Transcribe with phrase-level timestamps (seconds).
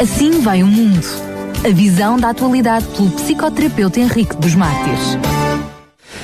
[0.00, 1.04] Assim vai o mundo.
[1.62, 5.18] A visão da atualidade pelo psicoterapeuta Henrique dos Mártires.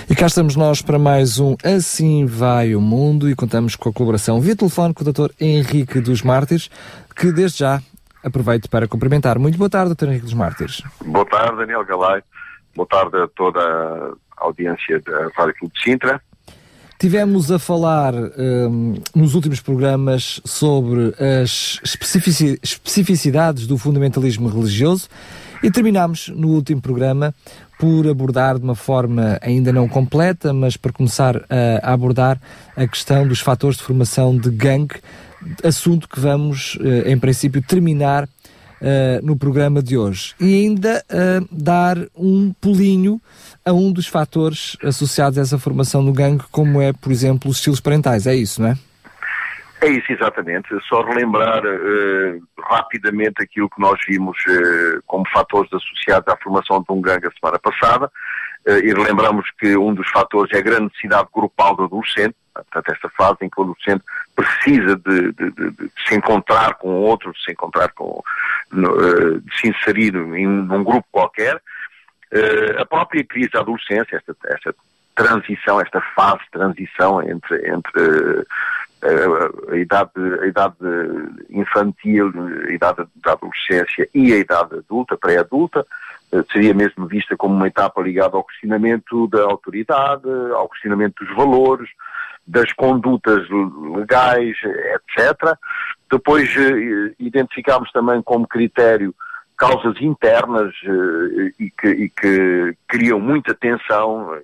[0.08, 3.92] E cá estamos nós para mais um Assim Vai o Mundo e contamos com a
[3.92, 5.30] colaboração via telefone com o Dr.
[5.38, 6.70] Henrique dos Mártires,
[7.14, 7.82] que desde já
[8.24, 9.38] aproveito para cumprimentar.
[9.38, 10.06] Muito boa tarde, Dr.
[10.06, 10.82] Henrique dos Mártires.
[11.04, 12.22] Boa tarde, Daniel Galay.
[12.74, 16.22] Boa tarde a toda a audiência da Rádio Clube de Sintra.
[16.98, 21.12] Tivemos a falar um, nos últimos programas sobre
[21.42, 21.78] as
[22.62, 25.06] especificidades do fundamentalismo religioso
[25.62, 27.34] e terminámos no último programa
[27.78, 32.40] por abordar de uma forma ainda não completa, mas para começar a, abordar
[32.74, 34.96] a questão dos fatores de formação de gangue,
[35.62, 38.28] assunto que vamos, eh, em princípio, terminar
[38.78, 40.34] Uh, no programa de hoje.
[40.38, 43.18] E ainda uh, dar um pulinho
[43.66, 47.56] a um dos fatores associados a essa formação do gangue, como é, por exemplo, os
[47.56, 48.26] estilos parentais.
[48.26, 48.78] É isso, não é?
[49.80, 50.68] É isso, exatamente.
[50.88, 54.38] Só relembrar uh, rapidamente aquilo que nós vimos
[55.06, 58.10] como fatores associados à formação de um gangue a semana passada
[58.66, 63.08] e relembramos que um dos fatores é a grande necessidade grupal do adolescente, portanto, esta
[63.10, 64.02] fase em que o adolescente
[64.34, 68.20] precisa de, de, de, de se encontrar com outro, de se encontrar com,
[68.72, 71.60] no, uh, de se inserir em um grupo qualquer.
[72.32, 74.74] Uh, a própria crise da adolescência, esta, esta
[75.14, 80.10] transição, esta fase de transição entre, entre uh, a, idade,
[80.42, 80.76] a idade
[81.50, 82.32] infantil,
[82.68, 85.86] a idade da adolescência e a idade adulta, pré-adulta,
[86.52, 91.88] seria mesmo vista como uma etapa ligada ao questionamento da autoridade, ao questionamento dos valores,
[92.46, 93.48] das condutas
[93.96, 95.56] legais, etc.
[96.10, 96.50] Depois
[97.18, 99.14] identificámos também como critério
[99.56, 104.38] causas internas eh, e, que, e, que, criam muita tensão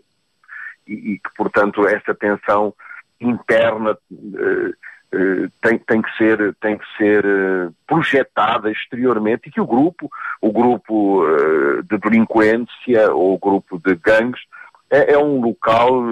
[0.87, 2.75] e, e, que, portanto, essa tensão
[3.21, 7.25] interna eh, tem, tem, que ser, tem que ser
[7.87, 11.23] projetada exteriormente e que o grupo, o grupo
[11.85, 14.41] de delinquência ou o grupo de gangues,
[14.93, 16.03] é, é um local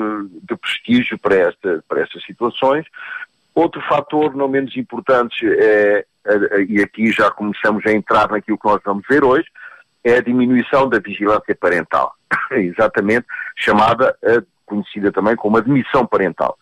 [0.42, 2.86] de prestígio para, esta, para estas situações.
[3.54, 6.06] Outro fator não menos importante é,
[6.68, 9.46] e aqui já começamos a entrar naquilo que nós vamos ver hoje,
[10.04, 12.14] é a diminuição da vigilância parental,
[12.52, 13.26] exatamente
[13.56, 14.16] chamada,
[14.66, 16.56] conhecida também como admissão parental.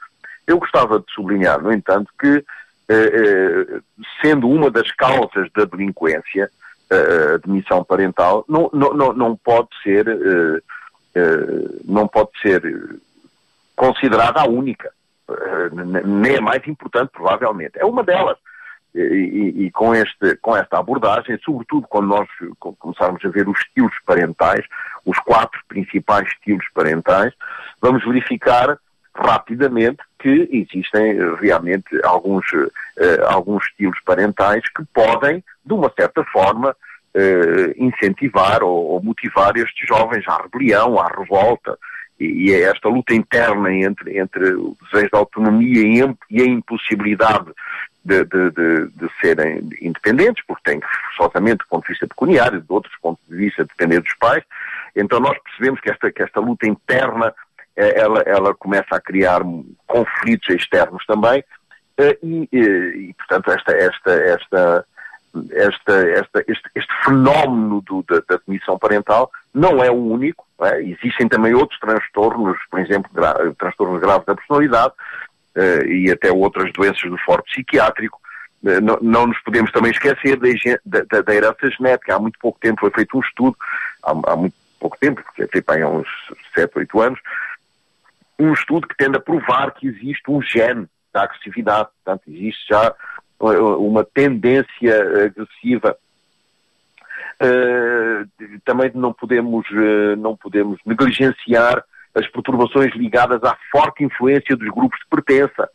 [0.47, 2.45] Eu gostava de sublinhar, no entanto, que
[2.89, 3.81] eh, eh,
[4.23, 6.51] sendo uma das causas da delinquência,
[6.91, 10.63] a admissão parental, não, não, não pode ser eh,
[11.15, 12.63] eh, não pode ser
[13.75, 14.91] considerada a única,
[15.29, 17.79] eh, nem a mais importante, provavelmente.
[17.79, 18.39] É uma delas.
[18.95, 22.29] E, e, com, este, com esta abordagem, sobretudo quando nós
[22.79, 24.65] começarmos a ver os estilos parentais,
[25.05, 27.33] os quatro principais estilos parentais,
[27.81, 28.79] vamos verificar
[29.15, 32.69] rapidamente que existem realmente alguns, uh,
[33.27, 39.87] alguns estilos parentais que podem, de uma certa forma, uh, incentivar ou, ou, motivar estes
[39.87, 41.79] jovens à rebelião, à revolta,
[42.19, 47.53] e, é esta luta interna entre, entre o desejo de autonomia e a impossibilidade
[48.09, 52.61] de, de, de, de, serem independentes, porque têm que, forçosamente, do ponto de vista pecuniário,
[52.61, 54.43] de outros pontos de vista, depender dos pais.
[54.97, 57.35] Então nós percebemos que esta, que esta luta interna,
[57.77, 59.43] eh, ela, ela começa a criar
[59.87, 61.45] conflitos externos também,
[61.99, 62.61] eh, e, e,
[63.11, 64.87] e portanto, esta, esta, esta,
[65.53, 70.83] esta, esta, este, este fenómeno do, da, da parental não é o único, é?
[70.83, 74.95] existem também outros transtornos, por exemplo, gra transtornos graves da personalidade
[75.87, 78.19] e até outras doenças do foro psiquiátrico.
[78.63, 80.37] Uh, não, não, nos podemos também esquecer
[80.85, 82.17] da, da, da, herança genética.
[82.17, 83.57] Há muito pouco tempo foi feito um estudo,
[84.03, 86.09] há, há muito pouco tempo, porque feito há uns
[86.55, 87.21] 7, 8 anos,
[88.39, 91.89] um estudo que tende a provar que existe um gene da agressividade.
[92.05, 92.95] Portanto, existe já
[93.41, 95.97] uma tendência agressiva.
[97.41, 98.29] Uh,
[98.65, 104.99] também não podemos, uh, não podemos negligenciar as perturbações ligadas à forte influência dos grupos
[105.01, 105.69] de pertença,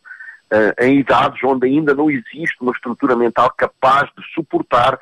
[0.52, 4.98] uh, em idades onde ainda não existe uma estrutura mental capaz de suportar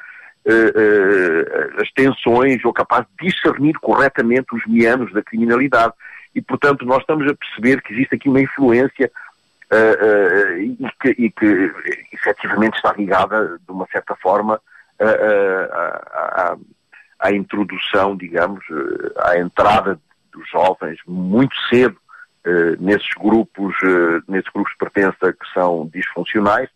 [1.80, 5.92] as tensões ou capaz de discernir corretamente os meandros da criminalidade.
[6.34, 9.09] E, portanto, nós estamos a perceber que existe aqui uma influência
[9.72, 11.72] uh, e, que, e que
[12.12, 14.60] efetivamente está ligada, de uma certa forma,
[14.98, 16.57] à,
[17.21, 18.65] à introdução, digamos,
[19.18, 19.98] à entrada
[20.33, 21.97] dos jovens muito cedo
[22.47, 26.69] uh, nesses grupos, uh, nesses grupos de pertença que são disfuncionais,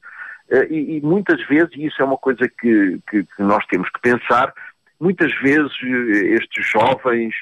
[0.50, 3.88] uh, e, e, muitas vezes, e isso é uma coisa que, que, que nós temos
[3.90, 4.52] que pensar,
[5.00, 7.34] muitas vezes estes jovens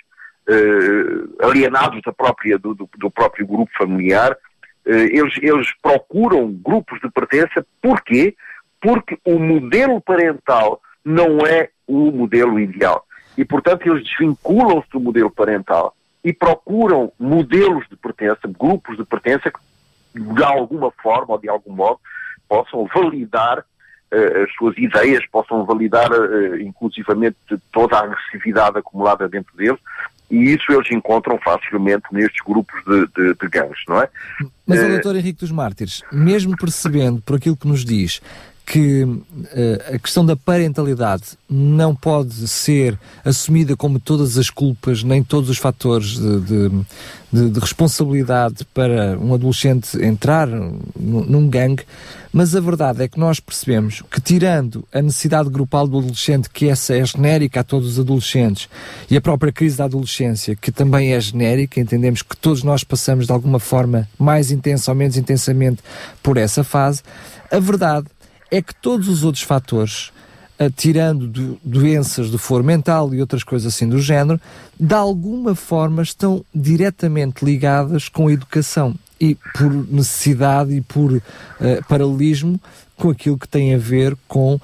[1.41, 4.37] alienados da própria, do, do, próprio grupo familiar
[4.87, 8.37] eh, eles, eles procuram grupos de pertença, porquê?
[8.81, 13.07] Porque o modelo parental não é o modelo ideal.
[13.37, 19.50] E, portanto, eles desvinculam-se do modelo parental e procuram modelos de pertença, grupos de pertença
[19.50, 22.00] que, de alguma forma ou de algum modo,
[22.49, 27.37] possam validar uh, as suas ideias, possam validar uh, inclusivamente
[27.71, 29.79] toda a agressividade acumulada dentro deles
[30.31, 34.09] e isso eles encontram facilmente nestes grupos de, de, de gangues, não é?
[34.67, 38.23] Mas o doutor Henrique dos Mártires, mesmo percebendo por aquilo que nos diz
[38.67, 39.21] que uh,
[39.95, 45.59] a questão da parentalidade não pode ser assumida como todas as culpas, nem todos os
[45.59, 46.85] fatores de, de,
[47.33, 51.85] de, de responsabilidade para um adolescente entrar num gangue,
[52.33, 56.69] mas a verdade é que nós percebemos que, tirando a necessidade grupal do adolescente, que
[56.69, 58.69] essa é genérica a todos os adolescentes,
[59.09, 63.27] e a própria crise da adolescência, que também é genérica, entendemos que todos nós passamos
[63.27, 65.81] de alguma forma mais intensa ou menos intensamente
[66.23, 67.03] por essa fase,
[67.53, 68.07] a verdade
[68.50, 70.11] é que todos os outros fatores,
[70.61, 74.41] uh, tirando do, doenças do foro mental e outras coisas assim do género,
[74.79, 81.23] de alguma forma estão diretamente ligadas com a educação e por necessidade e por uh,
[81.88, 82.61] paralelismo
[82.96, 84.61] com aquilo que tem a ver com uh,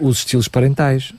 [0.00, 1.12] os estilos parentais.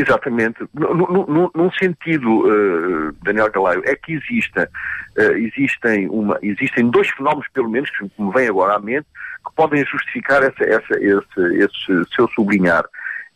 [0.00, 0.58] Exatamente.
[0.74, 4.70] num sentido, uh, Daniel Galaio, é que exista,
[5.18, 9.06] uh, existem, uma, existem dois fenómenos, pelo menos, que me vêm agora à mente,
[9.46, 12.84] que podem justificar essa, essa, esse, esse seu sublinhar.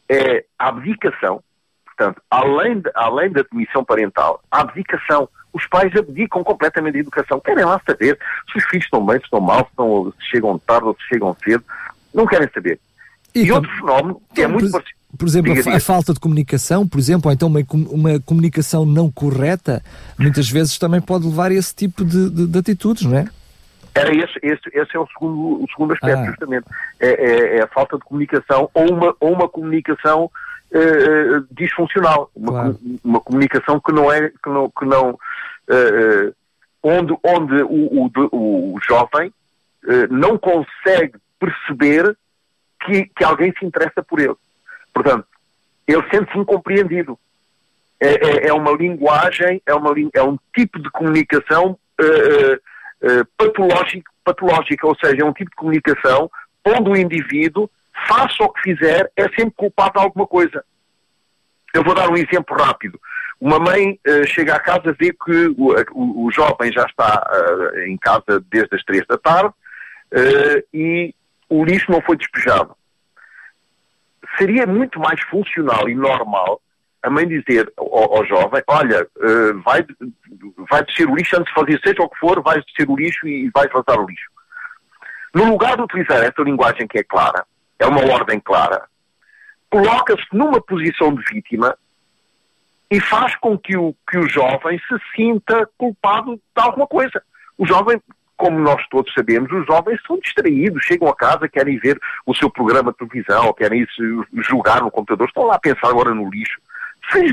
[0.08, 1.42] É a abdicação,
[1.86, 5.28] portanto, além, de, além da demissão parental, a abdicação.
[5.52, 7.40] Os pais abdicam completamente da educação.
[7.40, 8.16] Querem lá saber
[8.52, 11.08] se os filhos estão bem, se estão mal, se, estão, se chegam tarde ou se
[11.08, 11.64] chegam cedo.
[12.14, 12.78] Não querem saber.
[13.34, 14.99] E, e outro fenómeno que é muito parecido.
[15.16, 15.76] Por exemplo, diga, diga.
[15.76, 17.60] a falta de comunicação, por exemplo, ou então uma,
[17.90, 19.82] uma, comunicação não correta,
[20.18, 23.28] muitas vezes também pode levar a esse tipo de, de, de atitudes, não é?
[23.94, 26.26] Era esse, esse, esse é o segundo, o segundo aspecto, ah.
[26.26, 26.66] justamente.
[27.00, 32.30] É, é, é, a falta de comunicação ou uma, ou uma comunicação uh, disfuncional.
[32.34, 32.78] Uma, claro.
[33.02, 36.34] uma comunicação que não é, que não, que não uh,
[36.82, 39.28] onde, onde o, o, o jovem
[39.84, 42.16] uh, não consegue perceber
[42.84, 44.36] que, que alguém se interessa por ele.
[45.02, 45.26] Portanto,
[45.86, 47.18] ele sente-se incompreendido.
[47.98, 54.10] É, é, é, uma linguagem, é, uma, é um tipo de comunicação uh, uh, patológico,
[54.24, 56.30] patológica, ou seja, é um tipo de comunicação
[56.66, 57.70] onde o indivíduo,
[58.06, 60.64] faça o que fizer, é sempre culpado de alguma coisa.
[61.74, 63.00] Eu vou dar um exemplo rápido.
[63.40, 67.22] Uma mãe uh, chega à casa, vê que o, o, o jovem já está
[67.86, 69.54] em casa desde as três da tarde
[70.74, 71.14] e
[71.48, 72.74] o lixo não foi despejado
[74.40, 76.62] seria muito mais funcional e normal
[77.02, 79.84] a mãe dizer ao, ao jovem, olha, uh, vai,
[80.70, 83.26] vai descer o lixo antes de fazer seja o que for, vais descer o lixo
[83.26, 84.30] e, vais vazar o lixo.
[85.34, 87.44] No lugar de utilizar essa linguagem que é clara,
[87.78, 88.84] é uma ordem clara,
[89.70, 91.76] coloca-se numa posição de vítima
[92.90, 97.22] e faz com que o, que o jovem se sinta culpado de alguma coisa.
[97.56, 98.00] O jovem
[98.40, 102.50] como nós todos sabemos, os jovens são distraídos, chegam a casa, querem ver o seu
[102.50, 106.58] programa de televisão, querem se jogar no computador, estão lá a pensar agora no lixo.
[107.12, 107.28] Se,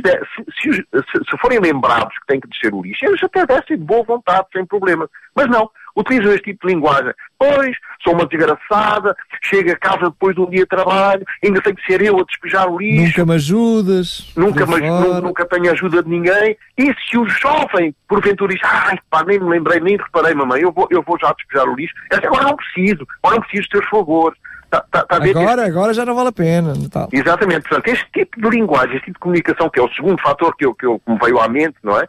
[0.62, 4.04] se, se, forem lembrados que têm que descer o lixo, eles até descem de boa
[4.04, 5.10] vontade, sem problema.
[5.36, 7.14] Mas não, utilizam este tipo de linguagem.
[7.38, 11.76] Pois, sou uma desgraçada, chego a casa depois de um dia de trabalho, ainda tenho
[11.76, 13.20] que ser eu a despejar o lixo.
[13.20, 14.34] Nunca me ajudas.
[14.36, 16.58] Nunca, me, nunca, nunca tenho ajuda de ninguém.
[16.78, 20.72] E se o jovem, porventura, diz, ai pá, nem me lembrei, nem reparei, mamãe, eu
[20.72, 21.94] vou, eu vou já despejar o lixo.
[22.12, 24.38] Agora não preciso, agora não preciso dos teus favores.
[24.70, 25.72] Tá, tá, tá agora, este...
[25.72, 26.74] agora já não vale a pena.
[26.92, 27.10] Tal.
[27.12, 27.68] Exatamente.
[27.68, 30.66] Portanto, este tipo de linguagem, este tipo de comunicação, que é o segundo fator que,
[30.66, 32.08] eu, que, eu, que me veio à mente, não é?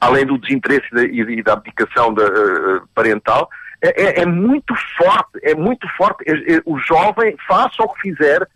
[0.00, 3.48] Além do desinteresse e da abdicação da, uh, parental,
[3.82, 6.24] é, é, é, muito forte, é muito forte.
[6.28, 8.46] É, é, o jovem, faça o que fizer,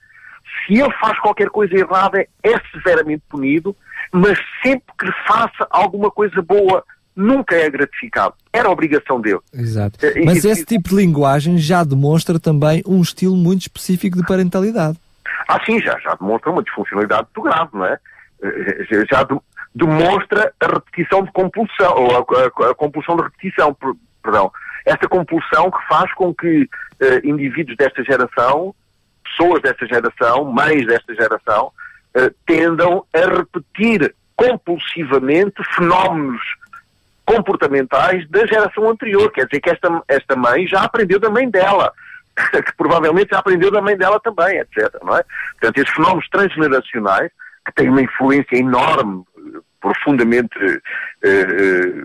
[0.66, 3.76] se ele faz qualquer coisa errada, é severamente punido,
[4.12, 6.84] mas sempre que faça alguma coisa boa,
[7.16, 8.34] nunca é gratificado.
[8.52, 9.40] Era obrigação dele.
[9.52, 9.98] Exato.
[10.04, 14.98] Eh, Mas esse tipo de linguagem já demonstra também um estilo muito específico de parentalidade.
[15.48, 17.98] Ah, sim, já, já demonstra uma disfuncionalidade muito grave, não é?
[18.42, 19.38] Eh, já, já de,
[19.74, 23.76] demonstra a repetição de compulsão, ou a, a, a, compulsão de repetição,
[24.22, 24.52] perdão.
[24.84, 26.68] Essa compulsão que faz com que uh,
[27.24, 28.74] indivíduos desta geração,
[29.24, 31.72] pessoas desta geração, mães desta geração,
[32.16, 36.42] uh, tendam a repetir compulsivamente fenómenos
[37.26, 39.30] comportamentais da geração anterior.
[39.32, 41.92] Quer dizer que esta, esta mãe já aprendeu da mãe dela,
[42.38, 44.94] que provavelmente já aprendeu da mãe dela também, etc.
[45.02, 45.24] Não é?
[45.52, 47.30] Portanto, esses fenómenos transgeracionais,
[47.66, 49.24] que têm uma influência enorme,
[49.80, 50.80] profundamente, eh,
[51.24, 52.04] eh,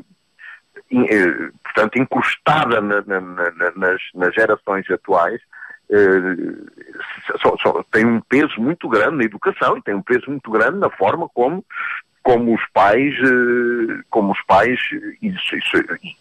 [0.91, 5.39] eh portanto, encrustada na, na, na, nas, nas, gerações atuais,
[7.41, 10.79] só, só, tem um peso muito grande na educação e tem um peso muito grande
[10.79, 11.63] na forma como
[12.23, 13.15] como os pais,
[14.09, 14.79] como os pais,
[15.21, 15.77] isso, isso,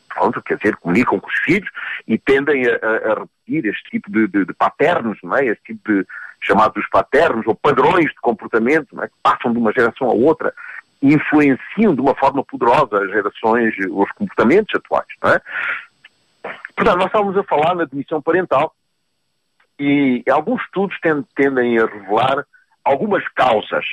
[0.09, 1.69] pronto, quer dizer, comunicam com os filhos
[2.07, 5.47] e tendem a, a repetir este tipo de, de, de paternos, não é?
[5.47, 6.07] Este tipo de
[6.41, 9.09] chamados paternos ou padrões de comportamento, é?
[9.09, 10.55] Que passam de uma geração a outra
[11.03, 15.41] influenciam de uma forma poderosa as gerações, os comportamentos atuais, não é?
[16.77, 18.75] Portanto, nós estávamos a falar na admissão parental
[19.79, 20.99] e alguns estudos
[21.35, 22.45] tendem a revelar
[22.85, 23.85] algumas causas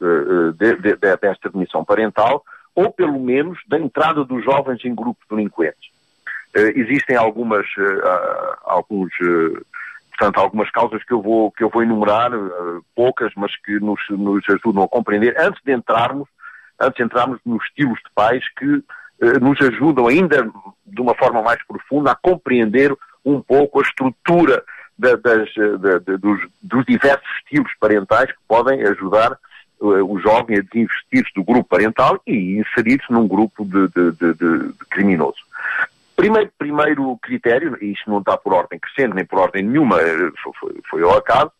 [0.00, 5.24] de, de, de, desta admissão parental, ou pelo menos da entrada dos jovens em grupos
[5.30, 5.94] delinquentes.
[6.56, 9.66] Uh, existem algumas, uh, alguns, uh,
[10.10, 12.30] portanto, algumas causas que eu vou, que eu vou enumerar,
[12.94, 16.28] poucas, mas que nos, nos ajudam a compreender, antes de entrarmos,
[16.80, 18.82] antes de entrarmos nos estilos de pais que
[19.40, 20.48] nos ajudam ainda
[20.84, 24.62] de uma forma mais profunda a compreender um pouco a estrutura
[24.98, 25.48] das,
[26.20, 29.38] dos, dos diversos estilos parentais que podem ajudar
[29.80, 34.72] o jovem a desinvestir-se do grupo parental e inserir-se num grupo de, de, de, de,
[34.90, 35.38] criminoso.
[36.16, 40.30] Primeiro, primeiro critério, e isto não está por ordem crescente, nem por ordem nenhuma, eh,
[40.60, 41.50] foi, foi ao acaso,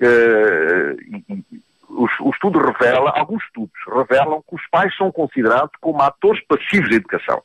[0.00, 1.44] uh,
[1.90, 6.88] o, o, estudo revela, alguns estudos revelam que os pais são considerados como atores passivos
[6.88, 7.42] da educação.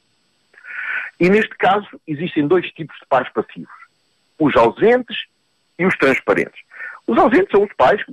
[1.19, 3.73] E neste caso existem dois tipos de pais passivos.
[4.39, 5.25] Os ausentes
[5.77, 6.61] e os transparentes.
[7.07, 8.03] Os ausentes são os pais,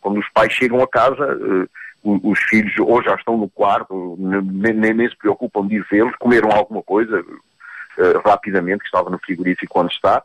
[0.00, 1.68] quando os pais chegam a casa, uh,
[2.04, 6.52] os filhos ou já estão no quarto, nem, nem se preocupam de ir vê-los, comeram
[6.52, 10.22] alguma coisa uh, rapidamente, que estava no frigorífico quando está,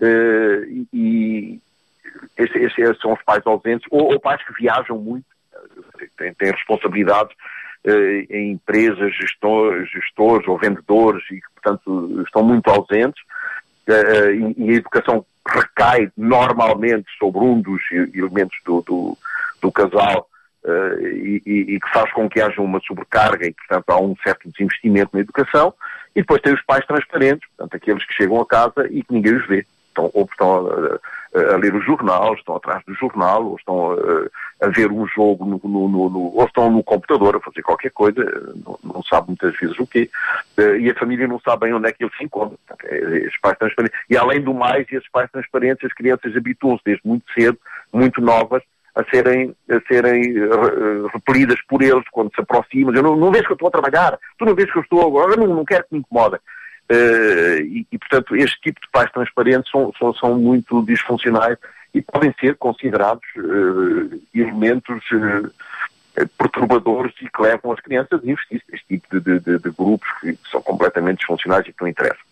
[0.00, 1.60] uh, e
[2.38, 5.26] esses, esses, são os pais ausentes, ou, ou pais que viajam muito,
[6.16, 7.36] têm, têm responsabilidades
[8.28, 13.22] em empresas, gestores, gestores ou vendedores e que, portanto, estão muito ausentes,
[13.90, 17.80] e, e a educação recai normalmente sobre um dos
[18.14, 19.18] elementos do, do,
[19.60, 20.28] do casal
[20.64, 24.48] uh, e, e, que faz com que haja uma sobrecarga e, portanto, há um certo
[24.50, 25.74] desinvestimento na educação.
[26.14, 29.36] E depois tem os pais transparentes, portanto, aqueles que chegam a casa e que ninguém
[29.36, 29.66] os vê.
[29.92, 30.68] Então, ou estão
[31.34, 35.06] a, a, ler o jornal, estão atrás do jornal, ou estão a, a ver um
[35.06, 38.22] jogo, no, no, no, ou estão no computador a fazer qualquer coisa,
[38.64, 40.10] não, não sabe muitas vezes o quê,
[40.56, 42.56] eh, e a família não sabe bem onde é que ele se encontra.
[42.66, 43.98] Portanto, é, é, pais transparentes.
[44.08, 47.58] E além do mais, esses pais transparentes, as crianças habituam-se desde muito cedo,
[47.92, 48.62] muito novas,
[48.94, 50.34] a serem, a serem
[51.12, 52.94] repelidas por eles quando se aproximam.
[52.94, 55.06] Eu não, não vês que eu estou a trabalhar, tu não vês que eu estou
[55.06, 56.40] agora, não, não quero que me incomodem.
[56.90, 61.56] Uh, e, e, portanto, este tipo de pais transparentes são, são, são muito disfuncionais
[61.94, 68.60] e podem ser considerados uh, elementos uh, perturbadores e que levam as crianças a investir
[68.68, 72.24] neste tipo de, de, de, grupos que são completamente disfuncionais e que não interessam.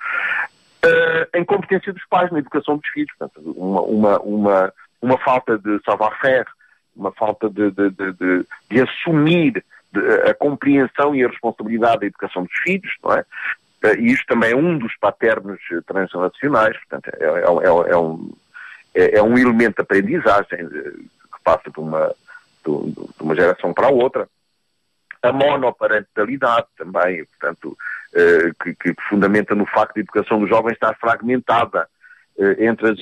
[1.33, 5.79] a incompetência dos pais na educação dos filhos, portanto, uma, uma, uma, uma falta de
[5.85, 6.49] savoir-faire,
[6.97, 7.91] uma falta de, de,
[8.69, 9.65] de assumir
[10.29, 13.25] a compreensão e a responsabilidade da educação dos filhos, não é?
[13.83, 17.97] Eh, e isto também é um dos paternos eh, transnacionais, portanto, é, é, é, é
[17.97, 18.33] um,
[18.95, 22.15] é, é, um elemento de aprendizagem eh, que passa de uma,
[22.65, 24.29] de uma geração para a outra.
[25.23, 27.77] A monoparentalidade também, portanto,
[28.63, 31.89] que, que, fundamenta no facto de a educação dos jovens estar fragmentada
[32.59, 32.99] entre, as,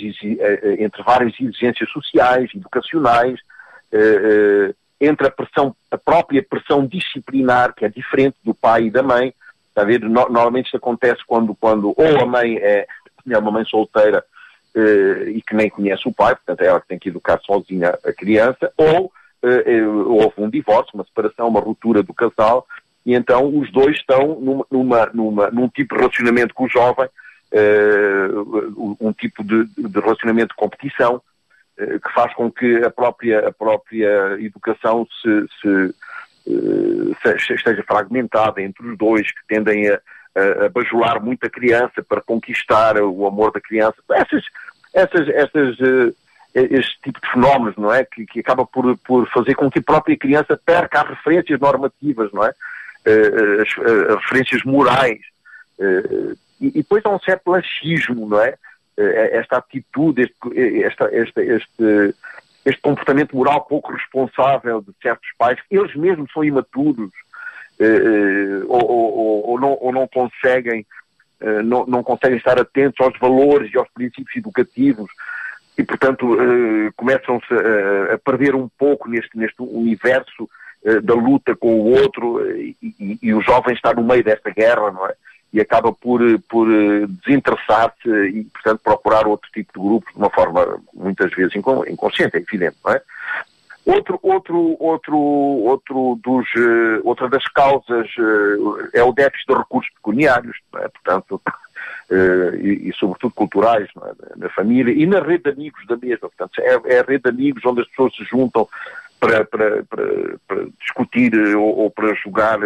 [0.78, 3.38] entre várias exigências sociais, educacionais,
[4.98, 9.34] entre a pressão, a própria pressão disciplinar, que é diferente do pai e da mãe,
[9.76, 10.00] Está a ver?
[10.00, 12.86] No, normalmente isto acontece quando, quando ou a mãe é,
[13.28, 14.24] é uma mãe solteira
[14.74, 17.90] eh, e que nem conhece o pai, portanto é ela que tem que educar sozinha
[18.02, 22.66] a criança, ou eh, houve um divórcio, uma separação, uma ruptura do casal,
[23.04, 27.08] e então os dois estão numa, numa, numa num tipo de relacionamento com o jovem,
[29.00, 31.22] um tipo de, de relacionamento de competição,
[31.76, 35.94] que faz com que a própria, a própria educação se, se uh,
[37.54, 40.00] esteja fragmentada entre os dois, que tendem a,
[40.34, 43.96] a, a, bajular muito a criança para conquistar o amor da criança.
[44.10, 44.44] Essas,
[44.94, 46.14] essas, essas, uh,
[46.54, 48.04] este tipo de fenómenos, não é?
[48.04, 52.30] Que, que acaba por, por fazer com que a própria criança perca as referências normativas,
[52.32, 52.50] não é?
[53.06, 55.20] Uh, as, as, referências morais.
[56.60, 58.54] E, e, depois há um certo laxismo, não é?
[58.98, 62.14] esta atitude, este, esta, este,
[62.66, 67.10] este comportamento moral pouco responsável de certos pais, eles mesmos são imaturos
[67.78, 70.84] eh, eh, ou, ou, ou, não, ou, não, conseguem
[71.40, 75.10] eh, não, não, conseguem estar atentos aos valores e aos princípios educativos
[75.78, 80.48] e, portanto, eh, começam-se a, a, perder um pouco neste, neste universo
[80.84, 84.24] eh, da luta com o outro eh, e, e, e, o jovem está no meio
[84.24, 85.14] desta guerra, não é?
[85.52, 86.68] E acaba por, por
[87.24, 92.40] desinteressar-se e, portanto, procurar outro tipo de grupos de uma forma muitas vezes inconsciente, é
[92.40, 93.00] evidente, não é?
[93.86, 98.08] Outro, outro, outro, outro dos, uh, outra das causas
[98.92, 100.88] é o déficit de recursos pecuniários, é?
[100.88, 101.40] portanto,
[102.60, 104.38] e, e, sobretudo culturais, é?
[104.38, 106.28] na família e na rede de amigos da mesma.
[106.28, 108.68] Portanto, é, é, a rede de amigos onde as pessoas se juntam
[109.20, 112.58] para, para, para, para discutir ou, ou, para jogar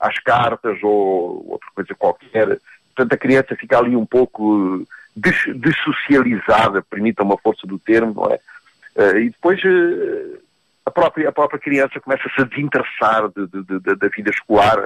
[0.00, 2.58] às cartas ou outra coisa qualquer.
[2.94, 8.40] Portanto, a criança fica ali um pouco dessocializada, permita uma força do termo, não é?
[9.20, 9.60] e depois
[10.84, 14.76] a própria, a própria criança começa-se a desinteressar de, de, de, da vida escolar,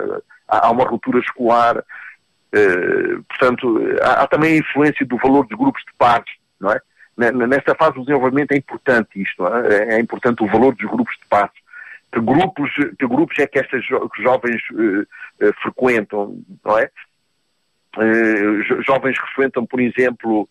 [0.49, 1.83] há, uma ruptura escolar,
[3.28, 6.30] portanto, há, há, também a influência do valor dos grupos de pares,
[6.61, 6.80] não é?
[7.16, 9.94] Nesta fase do desenvolvimento é importante isto, é?
[9.94, 10.00] é?
[10.00, 11.63] importante o valor dos grupos de pares.
[12.14, 16.88] Que grupos, que grupos é que estas jo jovens uh, uh, frequentam, não é?
[18.87, 20.49] jovens que frequentam, por exemplo,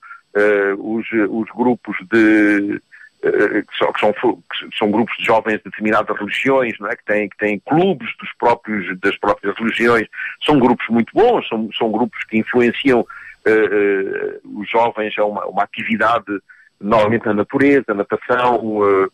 [0.78, 2.82] os, os grupos de
[3.24, 6.96] eh, que são, que, são, que são, grupos de jovens de determinadas religiões, não é?
[6.98, 10.08] que, têm, que têm clubes dos próprios, das próprias religiões,
[10.46, 15.46] são grupos muito bons, são, são grupos que influenciam uh, uh, os jovens a uma,
[15.46, 16.26] uma, atividade
[16.82, 19.12] normalmente na natureza, natação, uh,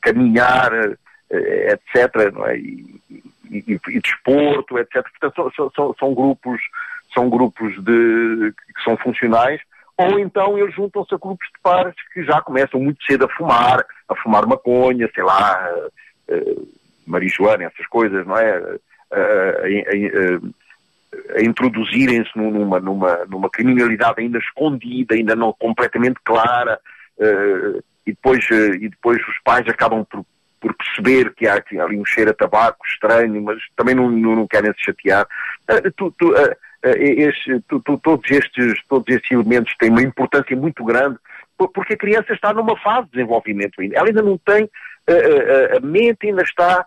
[0.00, 0.72] caminhar,
[1.30, 2.32] etc.
[2.32, 2.56] Não é?
[2.58, 3.00] e,
[3.50, 5.04] e, e, desporto, etc.
[5.18, 6.60] Portanto, são, são, são grupos,
[7.12, 9.60] são grupos de, que são funcionais
[9.96, 13.84] ou então eles juntam-se a grupos de pares que já começam muito cedo a fumar,
[14.08, 15.70] a fumar maconha, sei lá,
[16.28, 16.68] uh,
[17.06, 18.58] marijuana, essas coisas, não é?
[18.58, 20.40] Uh,
[21.32, 26.80] a, a introduzirem-se numa, numa, numa criminalidade ainda escondida, ainda não completamente clara,
[27.18, 30.26] uh, e, depois, e depois os pais acabam por,
[30.64, 34.46] por perceber que há, ali um cheiro a tabaco estranho, mas também não, não, não
[34.46, 35.28] querem se chatear.
[35.94, 37.60] Tu, tu, eh, este,
[38.02, 41.18] todos, estes, todos estes elementos têm uma importância muito grande,
[41.58, 43.94] porque a criança está numa fase de desenvolvimento ainda.
[43.94, 44.70] Ela ainda não tem,
[45.76, 46.86] a mente ainda está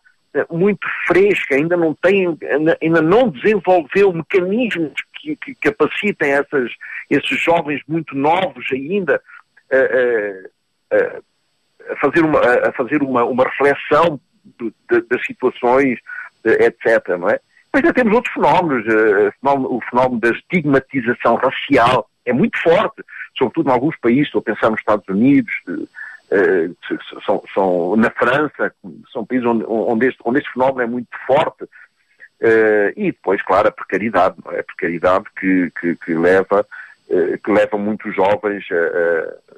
[0.49, 2.35] muito fresca, ainda não tem,
[2.81, 6.71] ainda não desenvolveu mecanismos que, que capacitem essas,
[7.11, 9.21] esses jovens muito novos ainda
[10.91, 11.19] a,
[11.89, 14.19] a fazer uma, a fazer uma, uma reflexão
[14.59, 15.99] de, de, das situações,
[16.43, 17.17] etc.
[17.19, 17.39] Não é?
[17.73, 18.85] Mas ainda temos outros fenómenos.
[18.87, 23.03] Eh, o fenómeno da estigmatização racial é muito forte,
[23.37, 25.53] sobretudo em alguns países, estou a pensar nos Estados Unidos,
[26.31, 26.69] eh,
[27.25, 28.73] são, são, na França,
[29.11, 31.65] são países onde, onde, este, onde este fenómeno é muito forte.
[32.95, 34.59] E depois, claro, a precariedade, não é?
[34.59, 36.67] A precariedade que, que, que leva,
[37.43, 39.57] que leva muitos jovens a, a,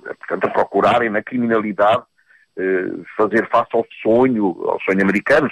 [0.00, 2.02] portanto, a procurarem na criminalidade
[2.56, 5.50] uh, fazer face ao sonho, ao sonho americano,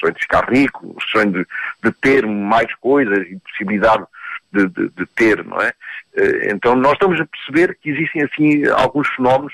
[0.00, 1.46] sonho de ficar rico, sonho de,
[1.82, 4.04] de ter mais coisas e possibilidade
[4.52, 5.72] de, de, de, ter, não é?
[6.16, 9.52] Eh, então nós estamos a perceber que existem assim alguns fenómenos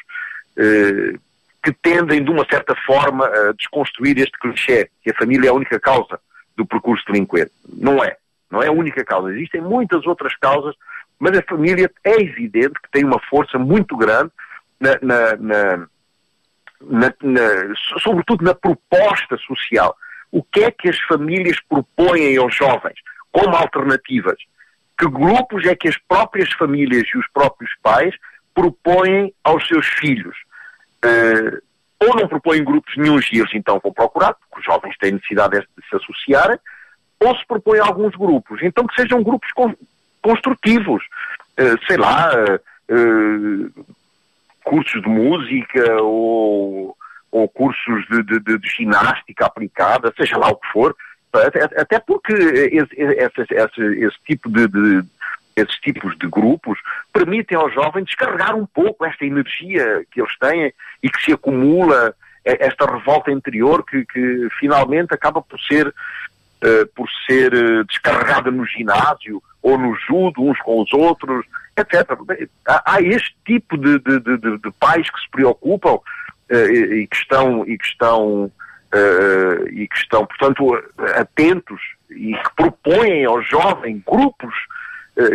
[0.56, 1.14] eh,
[1.62, 5.54] que tendem de uma certa forma a desconstruir este clichê, que a família é a
[5.54, 6.18] única causa
[6.56, 7.52] do percurso delinquente.
[7.68, 8.16] Não é.
[8.50, 9.32] Não é a única causa.
[9.32, 10.74] Existem muitas outras causas,
[11.20, 14.32] mas a família é evidente que tem uma força muito grande
[14.80, 15.88] na, na, na
[16.82, 17.12] na,
[18.02, 19.94] sobretudo na proposta social.
[20.32, 22.98] O que é que as famílias propõem aos jovens
[23.30, 24.36] como alternativas?
[24.98, 28.14] Que grupos é que as próprias famílias e os próprios pais
[28.54, 30.36] propõem aos seus filhos?
[31.04, 31.60] Uh,
[32.02, 35.60] ou não propõem grupos nenhums e eles então vão procurar, porque os jovens têm necessidade
[35.60, 36.58] de se associarem,
[37.18, 38.62] ou se propõem alguns grupos.
[38.62, 39.50] Então que sejam grupos
[40.22, 41.02] construtivos.
[41.58, 42.30] Uh, sei lá,
[42.90, 43.86] uh,
[44.64, 46.96] cursos de música ou,
[47.30, 50.96] ou cursos de, de, de, ginástica aplicada, seja lá o que for,
[51.32, 55.04] até porque esse, esse, esse, esse tipo de, de,
[55.56, 56.78] esses tipos de grupos
[57.12, 62.14] permitem aos jovens descarregar um pouco esta energia que eles têm e que se acumula,
[62.44, 65.92] esta revolta interior que, que finalmente acaba por ser,
[66.64, 71.44] uh, por ser uh, descarregada no ginásio ou no judo uns com os outros,
[71.76, 72.10] etc.
[72.66, 76.02] Há, há este tipo de, de, de, de, pais que se preocupam uh,
[76.50, 78.50] e, e, que estão, e que estão,
[79.70, 80.82] e que estão, portanto,
[81.16, 84.52] atentos e que propõem ao jovem grupos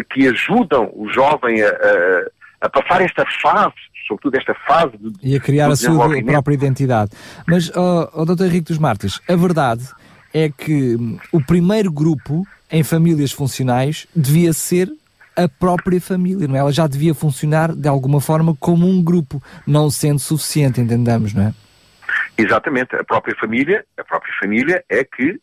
[0.10, 3.76] que ajudam o jovem a, a, a, passar esta fase,
[4.08, 7.12] sobretudo esta fase de, E a criar a sua própria identidade.
[7.48, 8.46] Mas, oh, oh, Dr.
[8.46, 9.88] Henrique dos Martins, a verdade
[10.36, 14.92] é que hum, o primeiro grupo em famílias funcionais devia ser
[15.34, 16.60] a própria família, não é?
[16.60, 21.44] Ela já devia funcionar de alguma forma como um grupo, não sendo suficiente, entendamos, não
[21.44, 21.54] é?
[22.38, 25.40] Exatamente, a própria família, a própria família é que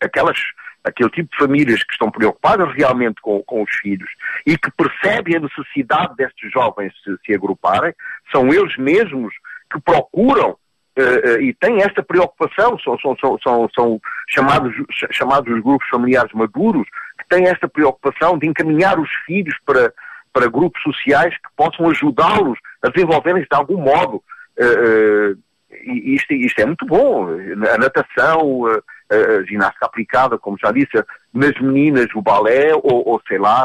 [0.00, 0.38] aquelas
[0.84, 4.08] aquele tipo de famílias que estão preocupadas realmente com, com os filhos
[4.46, 7.92] e que percebem a necessidade destes jovens se, se agruparem,
[8.30, 9.34] são eles mesmos
[9.72, 10.56] que procuram
[10.98, 14.74] uh, e têm esta preocupação, são, são, são, são, são chamados,
[15.10, 16.86] chamados os grupos familiares maduros,
[17.18, 19.92] que têm esta preocupação de encaminhar os filhos para,
[20.32, 24.22] para grupos sociais que possam ajudá-los a desenvolverem-se de algum modo.
[24.58, 25.38] Uh,
[25.82, 27.28] e isto, isto, é muito bom.
[27.28, 31.04] A natação, a, a, ginástica aplicada, como já disse,
[31.34, 33.64] nas meninas o balé, ou, ou sei lá,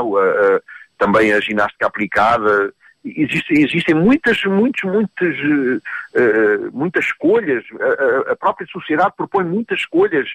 [0.98, 7.64] também a ginástica aplicada, Existem, existem muitas, muitas, muitas, uh, muitas escolhas.
[7.80, 10.28] A, a, própria sociedade propõe muitas escolhas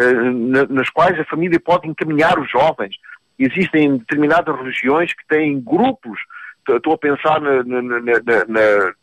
[0.00, 2.96] uh, na, nas quais a família pode encaminhar os jovens.
[3.38, 6.20] Existem determinadas religiões que têm grupos.
[6.68, 8.94] Estou a pensar na, na, na,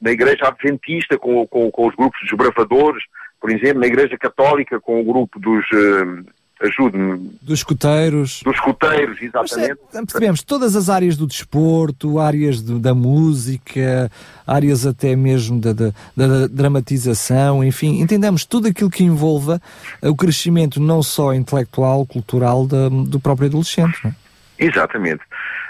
[0.00, 3.02] na Igreja Adventista com, com, com, os grupos dos bravadores,
[3.40, 5.64] por exemplo, na Igreja Católica com o grupo dos.
[5.72, 7.30] Uh, ajude-me.
[7.40, 8.42] Dos escuteiros.
[8.42, 9.78] Dos escuteiros, exatamente.
[9.92, 14.10] É, percebemos todas as áreas do desporto, áreas de, da música,
[14.46, 19.60] áreas até mesmo da, da, da, dramatização, enfim, entendemos tudo aquilo que envolva
[20.02, 23.98] o crescimento não só intelectual, cultural da, do próprio adolescente.
[24.02, 24.14] Não é?
[24.58, 25.22] Exatamente.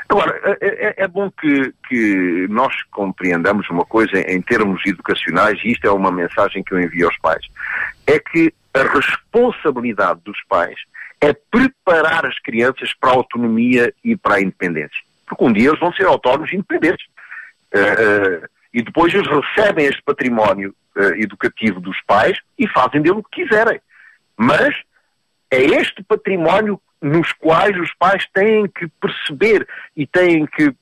[0.08, 5.72] Agora, é, é, é, bom que, que nós compreendamos uma coisa em termos educacionais, e
[5.72, 7.44] isto é uma mensagem que eu envio aos pais,
[8.06, 10.78] é que a responsabilidade dos pais
[11.20, 15.02] é preparar as crianças para a autonomia e para a independência.
[15.26, 17.06] Porque um dia eles vão ser autónomos e independentes.
[17.74, 23.18] Uh, uh, e depois eles recebem este património uh, educativo dos pais e fazem dele
[23.18, 23.80] o que quiserem.
[24.36, 24.74] Mas
[25.50, 30.74] é este património nos quais os pais têm que perceber e têm que,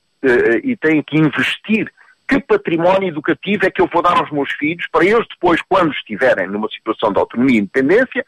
[0.64, 1.92] e têm que investir
[2.28, 5.92] que património educativo é que eu vou dar aos meus filhos para eles depois, quando
[5.92, 8.24] estiverem numa situação de autonomia e independência,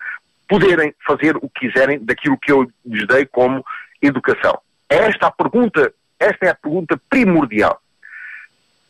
[0.49, 3.65] poderem fazer o que quiserem daquilo que eu lhes dei como
[4.01, 4.59] educação.
[4.89, 7.81] Esta é a pergunta, esta é a pergunta primordial.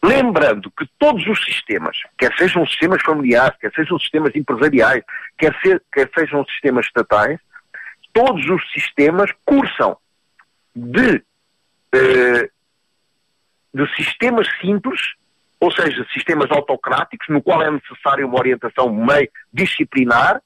[0.02, 5.02] Lembrando que todos os sistemas, quer sejam sistemas familiares, quer sejam sistemas empresariais,
[5.36, 7.40] quer, ser, quer sejam sistemas estatais,
[8.12, 9.96] todos os sistemas cursam
[10.74, 11.22] de
[11.92, 12.50] eh,
[13.78, 15.00] de sistemas simples,
[15.60, 20.40] ou seja, sistemas autocráticos, no qual é necessária uma orientação meio disciplinar,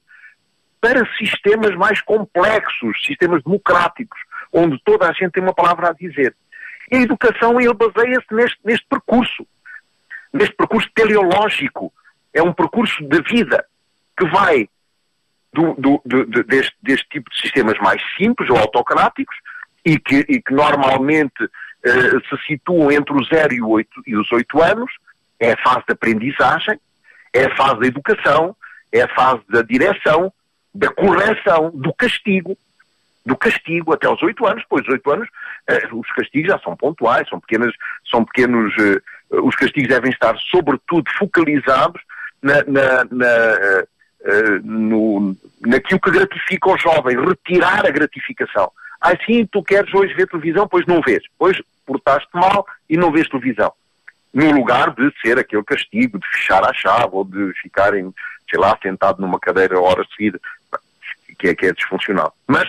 [0.81, 4.19] para sistemas mais complexos, sistemas democráticos,
[4.53, 6.35] onde toda a gente tem uma palavra a dizer.
[6.91, 9.47] E a educação, ele baseia-se neste, neste percurso,
[10.33, 11.93] neste percurso teleológico.
[12.35, 13.65] É um percurso de vida
[14.19, 14.69] que vai
[15.53, 19.37] do, do, do, deste, deste, tipo de sistemas mais simples ou autocráticos
[19.85, 21.49] e que, e que normalmente
[21.85, 24.93] se situam entre os 0 e, o 8, e os 8 anos,
[25.41, 26.79] é a fase de aprendizagem,
[27.33, 28.57] é a fase da educação,
[28.93, 30.33] é a fase da direção,
[30.75, 32.57] da correção, do castigo,
[33.27, 35.29] do castigo até aos 8 anos, dos 8 anos,
[35.69, 37.75] eh, os castigos já são pontuais, são pequenas,
[38.11, 39.01] são pequenos, eh,
[39.43, 42.01] os castigos devem estar sobretudo focalizados
[42.43, 43.85] na, na, na
[44.63, 48.71] no, naquilo que gratifica o jovem, retirar a gratificação.
[49.01, 51.25] Assim, tu queres hoje ver televisão, pois não vês.
[51.37, 53.73] Pois portaste mal e não vês televisão.
[54.33, 58.13] No lugar de ser aquele castigo de fechar a chave ou de ficarem,
[58.49, 60.41] sei lá, sentado numa cadeira horas seguidas,
[61.39, 62.35] que é, que é disfuncional.
[62.47, 62.69] Mas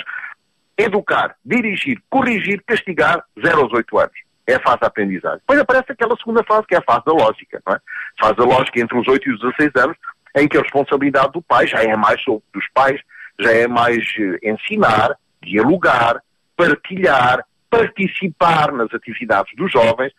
[0.77, 4.23] educar, dirigir, corrigir, castigar, 0 aos 8 anos.
[4.45, 5.39] É a fase da aprendizagem.
[5.39, 7.61] Depois aparece aquela segunda fase, que é a fase da lógica.
[7.65, 7.79] Não é?
[8.19, 9.97] Fase da lógica entre os 8 e os 16 anos,
[10.35, 12.99] em que a responsabilidade do pai já é mais sobre dos pais,
[13.39, 16.21] já é mais eh, ensinar, dialogar,
[16.57, 20.11] partilhar, participar nas atividades dos jovens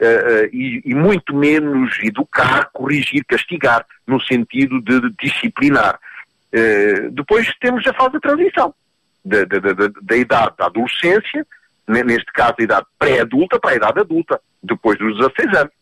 [0.00, 5.98] uh, uh, e, e, muito menos educar, corrigir, castigar, no sentido de, de disciplinar.
[6.52, 8.74] Uh, depois temos a fase de transição,
[9.24, 11.46] da, da, da, da idade da adolescência,
[11.86, 15.72] neste caso a idade pré-adulta para a idade adulta, depois dos 16 anos.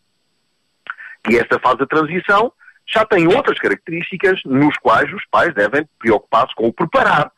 [1.29, 2.51] E esta fase de transição
[2.85, 7.31] já tem outras características nos quais os pais devem preocupar-se com o preparar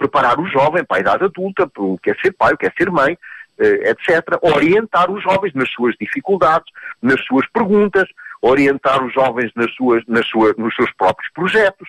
[0.00, 2.66] preparar o jovem para a idade adulta, para o que é ser pai, o que
[2.66, 3.18] é ser mãe,
[3.60, 4.38] etc.
[4.42, 8.08] Orientar os jovens nas suas dificuldades, nas suas perguntas,
[8.42, 11.88] orientar os jovens nas suas, nas suas, nos seus próprios projetos,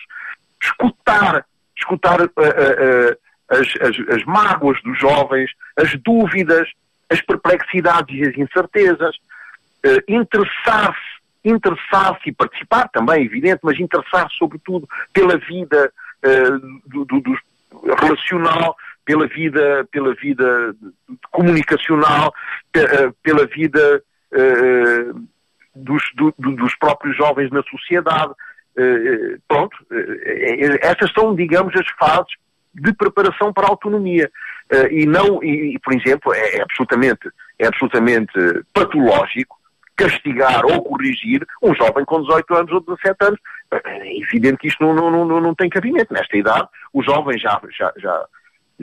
[0.62, 1.44] escutar,
[1.76, 3.16] escutar uh, uh, uh,
[3.48, 6.68] as, as, as, mágoas dos jovens, as dúvidas,
[7.10, 9.16] as perplexidades e as incertezas,
[10.08, 11.00] interessar-se,
[11.44, 15.92] interessar-se e participar também, evidente, mas interessar-se sobretudo pela vida
[16.86, 17.38] do, do, dos
[18.00, 20.74] relacional, pela vida, pela vida
[21.30, 22.32] comunicacional,
[22.74, 25.28] eh, pela vida uh,
[25.74, 28.32] dos, do, dos próprios jovens na sociedade.
[29.46, 29.76] Pronto,
[30.80, 32.32] essas são, digamos, as fases
[32.74, 34.30] de preparação para a autonomia.
[34.90, 38.32] E não, e, por exemplo, é, é, absolutamente, é absolutamente
[38.72, 39.60] patológico
[39.94, 43.40] castigar ou corrigir um jovem com 18 anos ou 17 anos.
[43.72, 46.12] É evidente que isto não, não, não, não tem cabimento.
[46.12, 48.26] Nesta idade, o jovem já, já, já,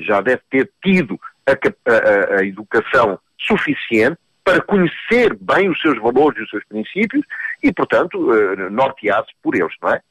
[0.02, 6.40] já deve ter tido a, a, a educação suficiente para conhecer bem os seus valores
[6.40, 7.26] e os seus princípios
[7.62, 10.02] e, portanto, uh, nortear-se por eles, não é?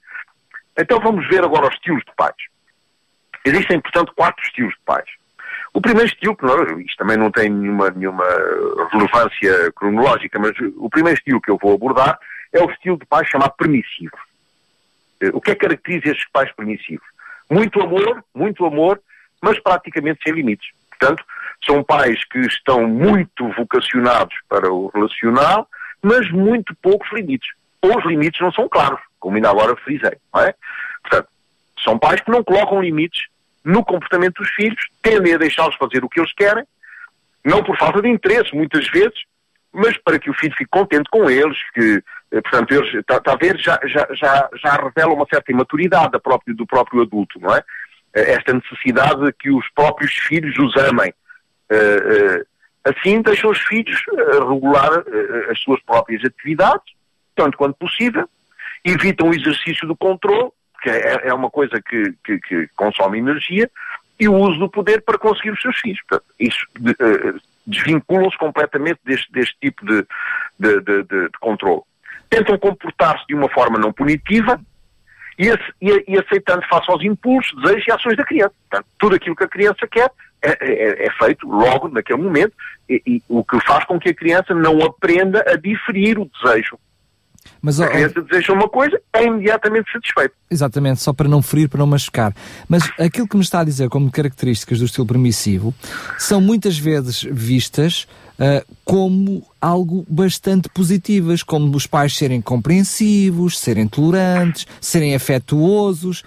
[0.79, 2.37] Então vamos ver agora os estilos de pais.
[3.45, 5.09] Existem, portanto, quatro estilos de pais.
[5.75, 8.25] O primeiro estilo, que não, isto também não tem nenhuma, nenhuma
[8.93, 12.19] relevância cronológica, mas o primeiro estilo que eu vou abordar
[12.53, 14.17] é o estilo de pais chamado permissivo.
[15.21, 17.07] Eh, o que é que caracteriza estes pais permissivos?
[17.51, 19.01] Muito amor, muito amor,
[19.43, 20.69] mas praticamente sem limites.
[20.91, 21.25] Portanto,
[21.65, 25.69] são pais que estão muito vocacionados para o relacional,
[26.03, 27.51] mas muito poucos limites.
[27.83, 30.17] Ou os limites não são claros, como ainda agora frisei.
[30.35, 30.55] Não é?
[31.03, 31.29] Portanto,
[31.83, 33.27] são pais que não colocam limites
[33.65, 36.65] no comportamento dos filhos, tendem a deixá-los fazer o que eles querem,
[37.45, 39.25] não por falta de interesse, muitas vezes,
[39.73, 43.33] mas para que o filho fique contente com eles, que, eh, portanto, eles, está tá
[43.33, 46.13] a ver, já, já, já, já revela uma certa imaturidade
[46.49, 47.63] do próprio adulto, não é?
[48.19, 51.13] Eh, esta necessidade de que os próprios filhos os amem.
[51.71, 52.45] Eh,
[52.85, 54.01] assim, deixam os filhos
[54.49, 54.91] regular
[55.51, 56.95] as suas próprias atividades,
[57.37, 58.29] tanto quanto possível,
[58.85, 60.51] evitam o exercício do controle
[60.83, 63.69] que é, é uma coisa que, que, que, consome energia,
[64.19, 65.99] e o uso do poder para conseguir os seus fins.
[66.07, 66.95] Portanto, isso de,
[67.67, 70.07] desvinculam-se completamente deste, deste tipo de,
[70.59, 71.83] de, de, de controle.
[72.31, 74.61] Tentam comportar-se de uma forma não punitiva
[75.39, 75.49] e,
[75.81, 78.55] e, e, aceitando face aos impulsos, desejos e ações da criança.
[78.69, 80.11] Portanto, tudo aquilo que a criança quer
[80.43, 82.53] é, é, é feito logo, naquele momento,
[82.89, 86.79] e, e, o que faz com que a criança não aprenda a diferir o desejo
[87.61, 90.35] mas, a criança deseja uma coisa, é imediatamente satisfeito.
[90.51, 92.33] Exatamente, só para não ferir, para não machucar.
[92.69, 95.75] Mas aquilo que me está a dizer como características do estilo permissivo
[96.19, 98.07] são muitas vezes vistas
[98.85, 106.25] como algo bastante positivas, como os pais serem compreensivos, serem tolerantes, serem afetuosos.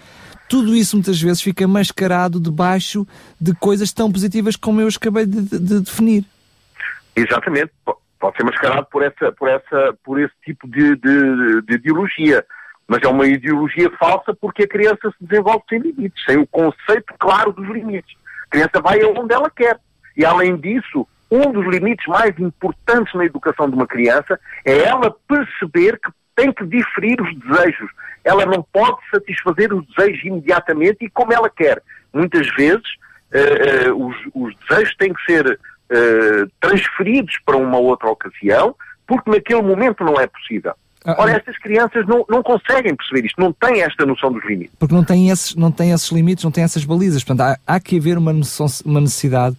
[0.48, 3.06] Tudo isso muitas vezes fica mascarado debaixo
[3.40, 6.24] de coisas tão positivas como eu acabei de, de, de definir.
[7.16, 7.72] Exatamente
[8.22, 12.46] pode ser mascarado por, essa, por, essa, por esse tipo de, de, de ideologia.
[12.86, 17.12] Mas é uma ideologia falsa porque a criança se desenvolve sem limites, sem o conceito
[17.18, 18.16] claro dos limites.
[18.46, 19.80] A criança vai aonde ela quer.
[20.16, 25.14] E além disso, um dos limites mais importantes na educação de uma criança é ela
[25.26, 27.90] perceber que tem que diferir os desejos.
[28.22, 31.82] Ela não pode satisfazer os desejos imediatamente e como ela quer.
[32.12, 32.84] Muitas vezes
[33.32, 35.58] uh, uh, os, os desejos têm que ser
[35.94, 38.74] eh, transferidos para uma outra ocasião,
[39.06, 40.72] porque naquele momento não é possível.
[41.04, 41.36] Ah, Ora, ah.
[41.36, 44.74] estas crianças não, não conseguem perceber isto, não têm esta noção dos limites.
[44.78, 47.22] Porque não têm esses, não têm esses limites, não têm essas balizas.
[47.22, 49.54] Portanto, há, há que haver uma, noção, uma necessidade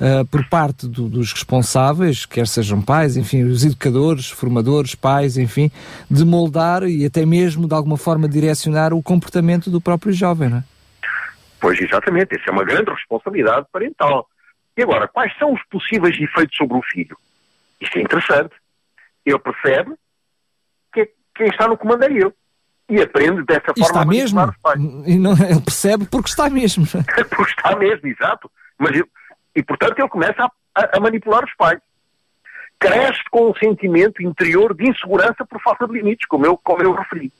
[0.00, 5.70] uh, por parte do, dos responsáveis, quer sejam pais, enfim, os educadores, formadores, pais, enfim,
[6.10, 10.58] de moldar e até mesmo de alguma forma direcionar o comportamento do próprio jovem, não
[10.58, 10.64] é?
[11.60, 12.36] Pois, exatamente.
[12.36, 14.28] Essa é uma grande responsabilidade parental.
[14.76, 17.16] E agora, quais são os possíveis efeitos sobre o filho?
[17.80, 18.54] Isto é interessante.
[19.26, 19.94] Ele percebe
[20.92, 22.32] que quem está no comando é ele.
[22.88, 24.40] E aprende dessa e forma está mesmo.
[24.40, 24.80] os pais.
[25.06, 26.86] E não, ele percebe porque está mesmo.
[27.36, 28.50] porque está mesmo, exato.
[28.78, 29.04] Mas ele,
[29.54, 31.80] e portanto ele começa a, a, a manipular os pais.
[32.78, 36.92] Cresce com um sentimento interior de insegurança por falta de limites, como eu, como eu
[36.92, 37.32] referi.